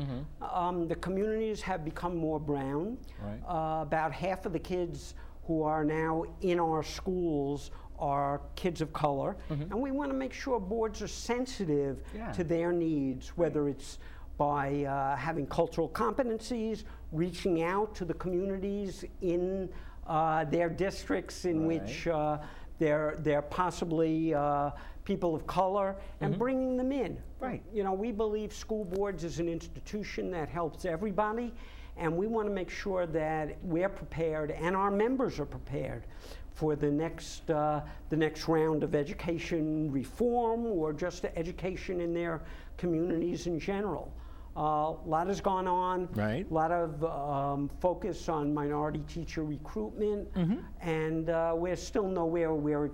Um, 0.42 0.88
the 0.88 0.96
communities 0.96 1.60
have 1.62 1.84
become 1.84 2.16
more 2.16 2.40
brown. 2.40 2.98
Right. 3.22 3.40
Uh, 3.48 3.82
about 3.82 4.12
half 4.12 4.46
of 4.46 4.52
the 4.52 4.58
kids 4.58 5.14
who 5.46 5.62
are 5.62 5.84
now 5.84 6.24
in 6.40 6.58
our 6.58 6.82
schools 6.82 7.70
are 7.98 8.40
kids 8.56 8.80
of 8.80 8.92
color, 8.92 9.36
and 9.50 9.72
we 9.80 9.92
want 9.92 10.10
to 10.10 10.16
make 10.16 10.32
sure 10.32 10.58
boards 10.58 11.00
are 11.02 11.08
sensitive 11.08 12.02
Yeah. 12.14 12.32
to 12.32 12.42
their 12.42 12.72
needs, 12.72 13.28
whether 13.36 13.68
it's 13.68 13.98
by 14.36 14.82
uh, 14.84 15.14
having 15.14 15.46
cultural 15.46 15.88
competencies, 15.88 16.82
reaching 17.12 17.62
out 17.62 17.94
to 17.94 18.04
the 18.04 18.14
communities 18.14 19.04
in 19.20 19.68
uh, 20.08 20.44
their 20.46 20.68
districts 20.68 21.44
in 21.44 21.66
which 21.66 22.08
uh, 22.08 22.38
they're, 22.80 23.14
they're 23.20 23.42
possibly 23.42 24.34
uh, 24.34 24.70
people 25.04 25.34
of 25.34 25.46
color, 25.46 25.96
and 26.20 26.38
bringing 26.38 26.76
them 26.76 26.90
in. 26.92 27.18
Right. 27.40 27.62
You 27.72 27.84
know, 27.84 27.92
we 27.92 28.10
believe 28.10 28.52
school 28.52 28.84
boards 28.84 29.22
is 29.24 29.38
an 29.38 29.48
institution 29.48 30.30
that 30.30 30.48
helps 30.48 30.84
everybody, 30.84 31.52
and 31.96 32.16
we 32.16 32.26
want 32.26 32.48
to 32.48 32.54
make 32.54 32.70
sure 32.70 33.06
that 33.06 33.56
we're 33.62 33.88
prepared 33.88 34.50
and 34.50 34.74
our 34.74 34.90
members 34.90 35.38
are 35.38 35.46
prepared 35.46 36.04
for 36.54 36.76
the 36.76 36.90
next, 36.90 37.50
uh, 37.50 37.80
the 38.10 38.16
next 38.16 38.48
round 38.48 38.82
of 38.82 38.94
education 38.94 39.90
reform 39.90 40.66
or 40.66 40.92
just 40.92 41.24
education 41.36 42.00
in 42.00 42.14
their 42.14 42.42
communities 42.76 43.46
in 43.46 43.58
general. 43.58 44.12
Uh, 44.56 44.60
a 44.60 44.96
lot 45.04 45.26
has 45.26 45.40
gone 45.40 45.66
on. 45.66 46.08
Right. 46.14 46.48
A 46.48 46.54
lot 46.54 46.70
of 46.70 47.02
um, 47.04 47.68
focus 47.80 48.28
on 48.28 48.54
minority 48.54 49.02
teacher 49.08 49.42
recruitment, 49.42 50.28
and 50.80 51.28
uh, 51.28 51.54
we're 51.56 51.74
still 51.74 52.06
nowhere 52.06 52.54
where 52.54 52.90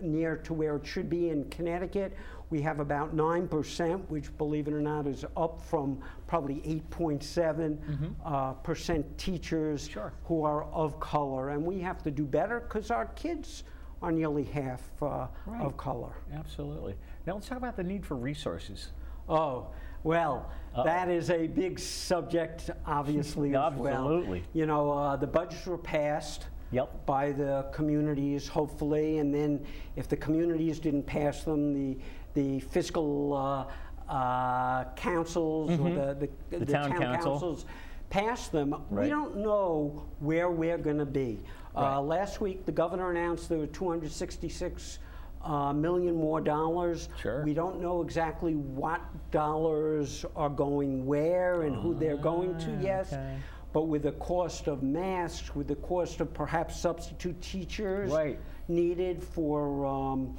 near 0.00 0.36
to 0.36 0.54
where 0.54 0.76
it 0.76 0.86
should 0.86 1.08
be 1.08 1.30
in 1.30 1.44
Connecticut. 1.50 2.16
We 2.50 2.62
have 2.62 2.78
about 2.80 3.16
9%, 3.16 4.08
which, 4.08 4.36
believe 4.38 4.68
it 4.68 4.72
or 4.74 4.80
not, 4.80 5.06
is 5.06 5.24
up 5.36 5.60
from 5.60 5.98
probably 6.26 6.56
8.7 6.90 8.14
uh, 8.24 8.52
percent 8.52 9.18
teachers 9.18 9.88
Sure. 9.88 10.12
who 10.24 10.44
are 10.44 10.64
of 10.72 11.00
color. 11.00 11.50
And 11.50 11.64
we 11.64 11.80
have 11.80 12.02
to 12.04 12.10
do 12.10 12.24
better 12.24 12.60
because 12.60 12.90
our 12.90 13.06
kids 13.06 13.64
are 14.02 14.12
nearly 14.12 14.44
half 14.44 14.82
uh, 15.02 15.26
Right. 15.46 15.60
of 15.64 15.76
color. 15.76 16.12
Absolutely. 16.32 16.94
Now 17.26 17.34
let's 17.34 17.48
talk 17.48 17.58
about 17.58 17.76
the 17.76 17.82
need 17.84 18.06
for 18.06 18.14
resources. 18.14 18.90
Oh, 19.28 19.68
well, 20.04 20.52
that 20.84 21.08
is 21.08 21.30
a 21.30 21.48
big 21.48 21.80
subject, 21.80 22.70
obviously, 22.86 23.56
as 23.56 23.74
well. 23.74 23.88
Absolutely. 23.88 24.44
You 24.52 24.66
know, 24.66 24.92
uh, 24.92 25.16
the 25.16 25.26
budgets 25.26 25.66
were 25.66 25.78
passed 25.78 26.46
Yep. 26.72 27.06
by 27.06 27.32
the 27.32 27.66
communities, 27.72 28.48
hopefully, 28.48 29.18
and 29.18 29.32
then 29.34 29.64
if 29.94 30.08
the 30.08 30.16
communities 30.16 30.80
didn't 30.80 31.04
pass 31.04 31.44
them, 31.44 31.72
the, 31.72 31.96
the 32.34 32.60
fiscal 32.60 33.32
uh, 33.32 34.12
uh, 34.12 34.84
councils 34.94 35.70
or 35.78 35.90
the, 35.90 36.28
the, 36.50 36.58
The 36.58 36.66
town 36.66 36.90
council. 36.92 37.32
councils 37.32 37.66
passed 38.10 38.52
them. 38.52 38.74
We 38.90 39.08
don't 39.08 39.36
know 39.36 40.06
where 40.20 40.50
we're 40.50 40.78
going 40.78 40.98
to 40.98 41.06
be. 41.06 41.40
Right. 41.74 41.96
Uh, 41.96 42.00
last 42.02 42.40
week, 42.40 42.64
the 42.66 42.72
governor 42.72 43.10
announced 43.10 43.48
there 43.48 43.58
were 43.58 43.66
266 43.66 44.98
uh, 45.44 45.72
million 45.72 46.14
more 46.16 46.40
dollars. 46.40 47.08
Sure. 47.20 47.44
We 47.44 47.54
don't 47.54 47.80
know 47.80 48.02
exactly 48.02 48.54
what 48.54 49.00
dollars 49.30 50.24
are 50.34 50.48
going 50.50 51.06
where 51.06 51.62
and 51.62 51.76
who 51.76 51.94
they're 51.94 52.16
going 52.16 52.58
to, 52.58 52.72
Ah, 52.78 52.80
yes. 52.82 53.12
okay. 53.12 53.36
But 53.72 53.88
with 53.88 54.02
the 54.04 54.12
cost 54.12 54.68
of 54.68 54.82
masks, 54.82 55.54
with 55.54 55.68
the 55.68 55.76
cost 55.76 56.20
of 56.20 56.32
perhaps 56.32 56.78
substitute 56.80 57.40
teachers 57.42 58.10
Right. 58.10 58.38
needed 58.68 59.22
for, 59.22 59.84
um, 59.84 60.36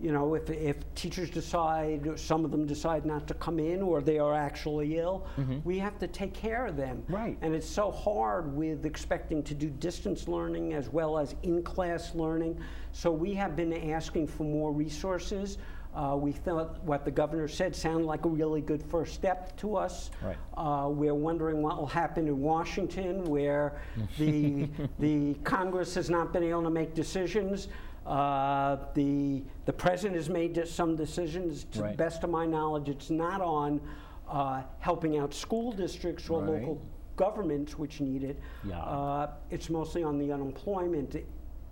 you 0.00 0.10
know, 0.10 0.34
if, 0.34 0.50
if 0.50 0.76
teachers 0.96 1.30
decide, 1.30 2.18
some 2.18 2.44
of 2.44 2.50
them 2.50 2.66
decide 2.66 3.06
not 3.06 3.28
to 3.28 3.34
come 3.34 3.60
in 3.60 3.80
or 3.80 4.00
they 4.02 4.18
are 4.18 4.34
actually 4.34 4.98
ill, 4.98 5.24
we 5.62 5.78
have 5.78 5.98
to 6.00 6.08
take 6.08 6.34
care 6.34 6.66
of 6.66 6.76
them. 6.76 7.04
Right. 7.08 7.38
And 7.42 7.54
it's 7.54 7.68
so 7.68 7.92
hard 7.92 8.52
with 8.56 8.84
expecting 8.86 9.42
to 9.44 9.54
do 9.54 9.70
distance 9.70 10.26
learning 10.26 10.72
as 10.72 10.88
well 10.88 11.16
as 11.16 11.36
in-class 11.44 12.16
learning. 12.16 12.58
So 12.90 13.12
we 13.12 13.34
have 13.34 13.54
been 13.54 13.72
asking 13.92 14.26
for 14.26 14.42
more 14.42 14.72
resources. 14.72 15.58
Uh, 15.94 16.16
we 16.18 16.32
thought 16.32 16.82
what 16.82 17.04
the 17.04 17.10
governor 17.10 17.46
said 17.46 17.74
sounded 17.74 18.04
like 18.06 18.24
a 18.24 18.28
really 18.28 18.60
good 18.60 18.82
first 18.82 19.14
step 19.14 19.56
to 19.56 19.76
us. 19.76 20.10
Right. 20.22 20.36
Uh, 20.56 20.88
we're 20.88 21.14
wondering 21.14 21.62
what 21.62 21.76
will 21.78 21.86
happen 21.86 22.26
in 22.26 22.40
Washington, 22.40 23.24
where 23.24 23.80
the 24.18 24.68
the 24.98 25.34
Congress 25.44 25.94
has 25.94 26.10
not 26.10 26.32
been 26.32 26.42
able 26.42 26.64
to 26.64 26.70
make 26.70 26.94
decisions. 26.94 27.68
Uh, 28.04 28.76
the 28.94 29.42
the 29.66 29.72
president 29.72 30.16
has 30.16 30.28
made 30.28 30.66
some 30.66 30.96
decisions. 30.96 31.64
To 31.72 31.82
Right. 31.82 31.92
the 31.92 31.96
best 31.96 32.24
of 32.24 32.30
my 32.30 32.44
knowledge, 32.44 32.88
it's 32.88 33.10
not 33.10 33.40
on 33.40 33.80
uh, 34.28 34.62
helping 34.80 35.16
out 35.18 35.32
school 35.32 35.70
districts 35.70 36.28
or 36.28 36.40
Right. 36.42 36.60
local 36.60 36.82
governments 37.14 37.78
which 37.78 38.00
need 38.00 38.24
it. 38.24 38.40
Yeah. 38.64 38.80
Uh, 38.80 39.30
it's 39.50 39.70
mostly 39.70 40.02
on 40.02 40.18
the 40.18 40.32
unemployment 40.32 41.14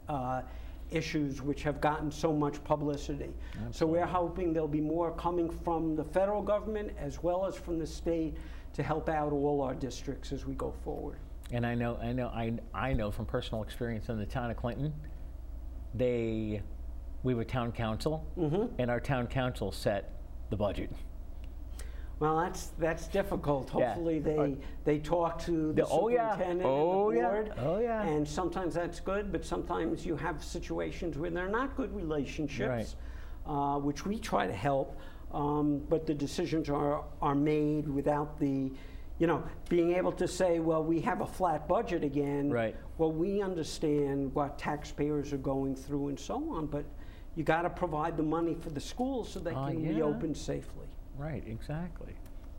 uh, 0.09 0.43
issues 0.97 1.43
which 1.43 1.63
have 1.63 1.81
gotten 1.81 2.11
so 2.11 2.33
much 2.33 2.63
publicity. 2.65 3.33
So 3.71 3.87
we're 3.87 4.07
hoping 4.07 4.53
there'll 4.53 4.69
be 4.69 4.81
more 4.81 5.13
coming 5.13 5.49
from 5.51 5.97
the 5.97 6.05
federal 6.05 6.43
government 6.43 6.93
as 6.99 7.23
well 7.23 7.47
as 7.47 7.57
from 7.57 7.79
the 7.79 7.87
state 7.87 8.37
to 8.75 8.83
help 8.83 9.09
out 9.09 9.33
all 9.33 9.61
our 9.63 9.75
districts 9.75 10.33
as 10.33 10.47
we 10.47 10.55
go 10.55 10.73
forward. 10.85 11.19
And 11.51 11.67
I 11.67 11.75
know, 11.75 11.99
I 12.01 12.13
know, 12.13 12.29
I, 12.29 12.53
I 12.73 12.93
know 12.95 13.11
from 13.11 13.27
personal 13.27 13.63
experience 13.63 14.09
in 14.09 14.19
the 14.19 14.25
town 14.27 14.51
of 14.51 14.57
Clinton, 14.57 14.93
they, 15.95 16.63
we 17.23 17.35
were 17.35 17.45
town 17.45 17.73
council, 17.73 18.25
Mm-hmm. 18.39 18.75
and 18.81 18.91
our 18.91 19.01
town 19.01 19.27
council 19.27 19.73
set 19.73 20.13
the 20.51 20.57
budget. 20.57 20.91
Well, 22.23 22.37
that's 22.39 22.69
that's 22.79 23.09
difficult. 23.09 23.73
Yeah. 23.77 23.87
Hopefully, 23.89 24.21
they 24.21 24.57
they 24.85 24.99
talk 25.01 25.41
to 25.41 25.73
the 25.73 25.83
The- 25.83 25.87
oh, 25.89 26.07
yeah. 26.07 26.37
Oh, 26.39 26.43
and 26.45 26.61
the 26.61 27.19
yeah. 27.19 27.55
Oh, 27.65 27.79
yeah. 27.81 28.03
And 28.07 28.29
sometimes 28.29 28.75
that's 28.75 29.01
good, 29.01 29.33
but 29.33 29.45
sometimes 29.45 30.07
you 30.07 30.15
have 30.15 30.45
situations 30.45 31.19
where 31.19 31.31
they're 31.31 31.49
not 31.49 31.77
good 31.77 31.93
relationships, 31.93 32.95
uh, 33.45 33.77
which 33.81 34.07
we 34.07 34.21
try 34.21 34.47
to 34.47 34.53
help. 34.53 35.01
Um, 35.33 35.83
but 35.89 36.07
the 36.07 36.15
decisions 36.15 36.71
are 36.71 37.03
are 37.21 37.35
made 37.35 37.89
without 37.89 38.39
the, 38.39 38.71
you 39.19 39.27
know, 39.27 39.43
being 39.69 39.91
able 39.95 40.13
to 40.13 40.29
say, 40.29 40.61
well, 40.61 40.85
we 40.85 41.01
have 41.01 41.23
a 41.23 41.27
flat 41.27 41.67
budget 41.67 42.05
again. 42.05 42.51
Right. 42.51 42.77
Well, 42.99 43.11
we 43.11 43.43
understand 43.43 44.33
what 44.33 44.61
taxpayers 44.61 45.33
are 45.33 45.39
going 45.39 45.75
through 45.75 46.07
and 46.11 46.21
so 46.21 46.37
on, 46.53 46.67
but 46.67 46.85
you 47.35 47.43
got 47.43 47.63
to 47.63 47.71
provide 47.71 48.17
the 48.17 48.23
money 48.23 48.55
for 48.55 48.71
the 48.71 48.81
schools 48.81 49.29
so 49.33 49.41
they 49.41 49.55
Uh, 49.55 49.67
can 49.71 49.81
yeah. 49.81 49.97
reopen 49.97 50.37
safely. 50.37 50.87
Right, 51.17 51.43
exactly. 51.47 52.15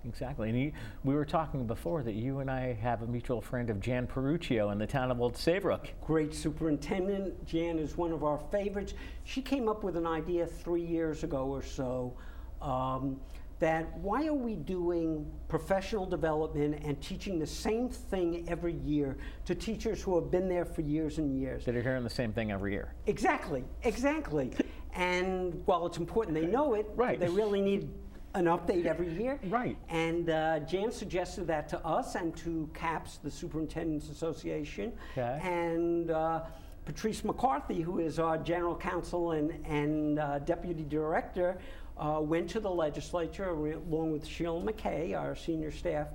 Exactly. 0.06 0.50
And 0.50 0.60
you, 0.60 0.72
we 1.06 1.16
were 1.16 1.24
talking 1.26 1.66
before 1.66 2.04
that 2.04 2.14
you 2.14 2.40
and 2.40 2.52
I 2.52 2.74
have 2.74 3.04
a 3.04 3.08
mutual 3.08 3.40
friend 3.40 3.70
of 3.70 3.80
Jan 3.80 4.06
Perruccio 4.06 4.72
in 4.72 4.78
the 4.78 4.86
town 4.88 5.12
of 5.12 5.22
Old 5.22 5.38
Saybrook. 5.38 5.88
great 6.06 6.34
superintendent. 6.34 7.46
Jan 7.46 7.80
is 7.80 7.96
one 7.96 8.12
of 8.12 8.24
our 8.24 8.38
favorites. 8.52 8.96
She 9.24 9.42
came 9.42 9.70
up 9.70 9.82
with 9.84 9.96
an 9.96 10.06
idea 10.06 10.46
three 10.46 10.84
years 10.86 11.24
ago 11.24 11.46
or 11.48 11.62
so 11.64 12.14
um, 12.62 13.18
that 13.60 13.98
why 14.00 14.28
are 14.28 14.34
we 14.34 14.56
doing 14.56 15.26
professional 15.48 16.06
development 16.06 16.82
and 16.84 17.02
teaching 17.02 17.40
the 17.40 17.48
same 17.48 17.88
thing 17.88 18.44
every 18.50 18.74
year 18.74 19.16
to 19.46 19.56
teachers 19.56 20.02
who 20.02 20.16
have 20.20 20.30
been 20.30 20.50
there 20.50 20.66
for 20.66 20.82
years 20.82 21.18
and 21.18 21.40
years? 21.40 21.64
That 21.64 21.78
are 21.78 21.82
hearing 21.82 22.04
the 22.04 22.10
same 22.10 22.34
thing 22.34 22.52
every 22.52 22.74
year. 22.74 22.94
Exactly, 23.06 23.64
exactly. 23.84 24.52
and 24.96 25.62
while 25.66 25.86
it's 25.86 25.98
important 25.98 26.36
they 26.36 26.46
know 26.46 26.74
it, 26.74 26.88
Right. 26.96 27.18
they 27.22 27.30
really 27.30 27.62
need 27.62 27.90
an 28.36 28.46
update 28.46 28.86
every 28.86 29.10
year. 29.10 29.40
Right. 29.48 29.78
And 29.90 30.30
uh, 30.30 30.60
Jan 30.60 30.92
suggested 30.92 31.48
that 31.48 31.70
to 31.70 31.86
us 31.86 32.16
and 32.16 32.36
to 32.38 32.70
CAPS, 32.74 33.18
the 33.18 33.30
Superintendent's 33.30 34.10
Association. 34.10 34.94
Okay. 35.12 35.40
And 35.44 36.10
uh, 36.10 36.42
Patrice 36.86 37.24
McCarthy, 37.24 37.82
who 37.82 38.00
is 38.00 38.20
our 38.20 38.38
general 38.38 38.76
counsel 38.76 39.32
and, 39.32 39.52
and 39.66 40.20
uh, 40.20 40.40
deputy 40.40 40.84
director, 40.84 41.58
uh, 41.98 42.20
went 42.22 42.50
to 42.50 42.60
the 42.60 42.70
legislature 42.70 43.50
along 43.50 44.12
with 44.12 44.26
Sheila 44.26 44.62
McKay, 44.62 45.18
our 45.18 45.36
senior 45.36 45.72
staff 45.72 46.08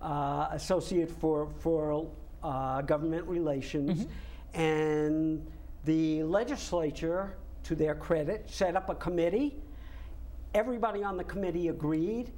uh, 0.00 0.48
associate 0.52 1.10
for, 1.10 1.48
for 1.60 2.08
uh, 2.42 2.80
government 2.82 3.26
relations. 3.26 4.06
And 4.54 5.46
the 5.84 6.22
legislature, 6.22 7.36
to 7.64 7.74
their 7.74 7.94
credit, 7.94 8.48
set 8.48 8.74
up 8.74 8.88
a 8.88 8.94
committee 8.94 9.60
everybody 10.54 11.02
on 11.02 11.16
the 11.16 11.24
committee 11.24 11.68
agreed, 11.68 12.32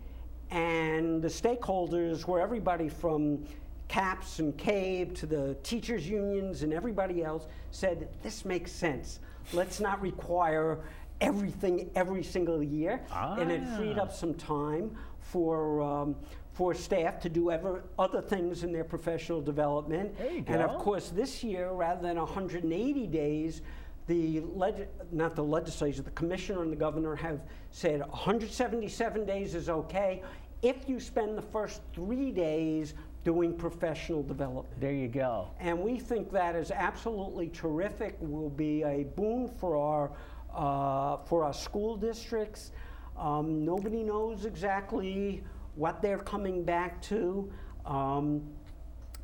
and 0.51 1.23
the 1.23 1.29
stakeholders 1.29 2.27
were 2.27 2.41
everybody 2.41 2.89
from 2.89 3.45
CAPS 3.89 4.39
and 4.39 4.57
CABE 4.57 5.15
to 5.17 5.27
the 5.27 5.57
teachers' 5.63 6.09
unions 6.09 6.63
and 6.63 6.73
everybody 6.73 7.23
else 7.25 7.47
said, 7.71 8.09
this 8.23 8.45
makes 8.45 8.71
sense. 8.73 9.21
Let's 9.53 9.81
not 9.81 10.01
require 10.01 10.79
everything 11.21 11.91
every 11.95 12.23
single 12.23 12.63
year. 12.63 13.01
And 13.13 13.51
it 13.51 13.67
freed 13.77 13.99
Ah. 13.99 14.03
up 14.03 14.13
some 14.13 14.35
time 14.35 14.97
for, 15.19 15.83
um, 15.83 16.17
for 16.53 16.73
staff 16.75 17.21
to 17.21 17.29
do 17.29 17.51
ever, 17.51 17.85
other 17.99 18.21
things 18.23 18.63
in 18.65 18.73
their 18.73 18.85
professional 18.85 19.41
development. 19.41 20.15
And 20.47 20.63
of 20.63 20.79
course, 20.79 21.11
this 21.11 21.43
year, 21.45 21.71
rather 21.73 22.03
than 22.03 22.17
180 22.17 23.07
days, 23.07 23.63
the 24.11 24.41
leg, 24.41 24.89
not 25.13 25.37
the 25.37 25.45
legislature, 25.45 26.03
the 26.03 26.11
commissioner 26.11 26.63
and 26.63 26.73
the 26.73 26.77
governor 26.77 27.15
have 27.15 27.43
said 27.71 28.01
177 28.01 29.25
days 29.25 29.55
is 29.55 29.71
okay 29.71 30.21
if 30.63 30.89
you 30.89 30.99
spend 30.99 31.39
the 31.39 31.43
first 31.43 31.81
three 31.95 32.33
days 32.33 32.95
doing 33.23 33.55
professional 33.55 34.25
development. 34.25 34.81
There 34.81 34.93
you 34.93 35.07
go. 35.07 35.53
And 35.61 35.79
we 35.79 36.01
think 36.01 36.33
that 36.33 36.57
is 36.57 36.73
absolutely 36.73 37.51
terrific, 37.51 38.17
will 38.19 38.51
be 38.51 38.83
a 38.83 39.05
boon 39.05 39.47
for 39.47 39.77
our, 39.77 40.11
uh, 40.53 41.19
for 41.25 41.45
our 41.45 41.55
school 41.55 41.97
districts. 41.97 42.73
Um, 43.17 43.65
nobody 43.65 44.03
knows 44.03 44.45
exactly 44.45 45.45
what 45.77 46.03
they're 46.03 46.19
coming 46.19 46.65
back 46.65 47.01
to. 47.03 47.49
Um, 47.87 48.43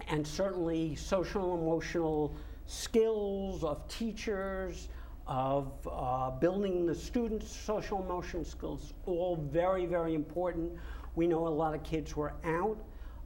and 0.07 0.25
certainly 0.25 0.95
social 0.95 1.55
emotional 1.55 2.37
skills 2.67 3.65
of 3.65 3.87
teachers, 3.89 4.89
of 5.27 5.73
uh, 5.91 6.31
building 6.31 6.87
the 6.87 6.95
students' 6.95 7.51
social 7.51 8.03
emotional 8.03 8.45
skills, 8.45 8.93
all 9.07 9.37
very, 9.51 9.87
very 9.87 10.15
important. 10.15 10.73
We 11.15 11.27
know 11.27 11.47
a 11.47 11.49
lot 11.49 11.75
of 11.75 11.83
kids 11.83 12.17
were 12.17 12.35
out, 12.45 12.79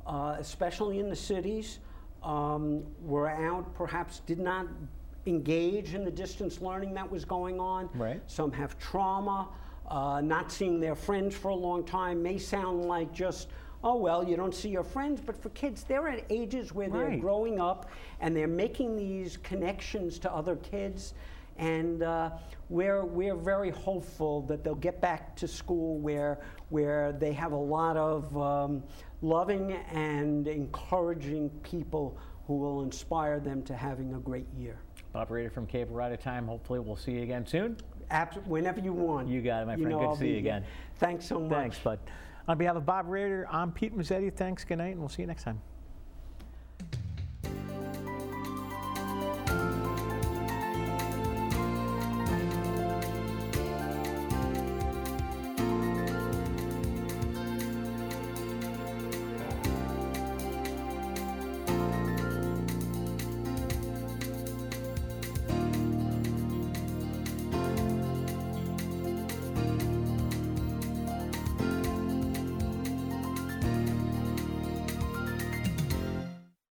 uh, 0.07 0.37
especially 0.39 0.99
in 0.99 1.09
the 1.09 1.17
cities, 1.17 1.79
um, 2.23 2.85
were 3.03 3.29
out, 3.29 3.75
perhaps 3.75 4.21
did 4.21 4.39
not 4.39 4.67
engage 5.27 5.95
in 5.95 6.05
the 6.05 6.11
distance 6.11 6.61
learning 6.61 6.95
that 6.95 7.11
was 7.11 7.25
going 7.25 7.61
on. 7.61 7.91
Right. 7.95 8.23
Some 8.27 8.53
have 8.53 8.79
trauma. 8.79 9.49
Uh, 9.89 10.21
not 10.21 10.53
seeing 10.53 10.79
their 10.79 10.95
friends 10.95 11.35
for 11.35 11.49
a 11.49 11.55
long 11.55 11.83
time 11.85 12.23
may 12.23 12.39
sound 12.39 12.85
like 12.85 13.13
just, 13.13 13.49
oh, 13.83 13.97
well, 13.97 14.27
you 14.27 14.37
don't 14.37 14.55
see 14.55 14.69
your 14.69 14.85
friends. 14.85 15.21
But 15.25 15.41
for 15.41 15.49
kids, 15.51 15.85
they're 15.85 16.09
at 16.09 16.25
ages 16.31 16.73
where 16.73 16.89
they're 16.89 17.17
growing 17.19 17.61
up 17.61 17.91
and 18.21 18.37
they're 18.37 18.49
making 18.49 18.97
these 18.97 19.37
connections 19.39 20.19
to 20.21 20.33
other 20.33 20.57
kids. 20.57 21.15
And 21.57 22.03
uh, 22.03 22.31
we're, 22.69 23.05
we're 23.05 23.37
very 23.37 23.71
hopeful 23.71 24.43
that 24.43 24.65
they'll 24.65 24.75
get 24.75 25.01
back 25.01 25.37
to 25.37 25.49
school 25.49 25.99
where, 25.99 26.41
where 26.71 27.13
they 27.13 27.33
have 27.33 27.53
a 27.53 27.57
lot 27.57 27.97
of 27.97 28.37
um, 28.39 28.83
loving 29.21 29.73
and 29.93 30.49
encouraging 30.49 31.51
people 31.63 32.19
who 32.47 32.57
will 32.57 32.83
inspire 32.83 33.39
them 33.41 33.63
to 33.63 33.75
having 33.77 34.15
a 34.15 34.19
great 34.19 34.47
year. 34.57 34.79
Operator 35.15 35.51
from 35.51 35.67
CABE, 35.67 35.89
we're 35.89 36.01
out 36.01 36.13
of 36.13 36.21
time. 36.21 36.47
Hopefully, 36.47 36.79
we'll 36.79 36.97
see 36.97 37.13
you 37.13 37.23
again 37.23 37.47
soon. 37.47 37.77
Abs- 38.11 38.39
whenever 38.47 38.81
you 38.81 38.93
want. 38.93 39.29
You 39.29 39.43
got 39.43 39.63
it, 39.63 39.67
my 39.67 39.75
friend. 39.75 39.91
know 39.91 39.99
Good 39.99 40.05
to 40.05 40.09
I'll 40.11 40.17
see 40.17 40.29
you 40.29 40.39
again. 40.39 40.65
Thanks 40.99 41.27
so 41.27 41.41
much. 41.41 41.51
Thanks, 41.51 41.79
bud. 41.79 41.99
On 42.49 42.59
behalf 42.59 42.77
of 42.77 42.87
Bob 42.87 43.07
Rader, 43.07 43.47
I'm 43.51 43.73
Pete 43.73 43.97
Mezzetti. 43.97 44.35
Thanks, 44.35 44.65
good 44.65 44.79
night, 44.79 44.93
and 44.93 45.01
we'll 45.01 45.09
see 45.09 45.23
you 45.23 45.29
next 45.29 45.45
time. 45.45 45.61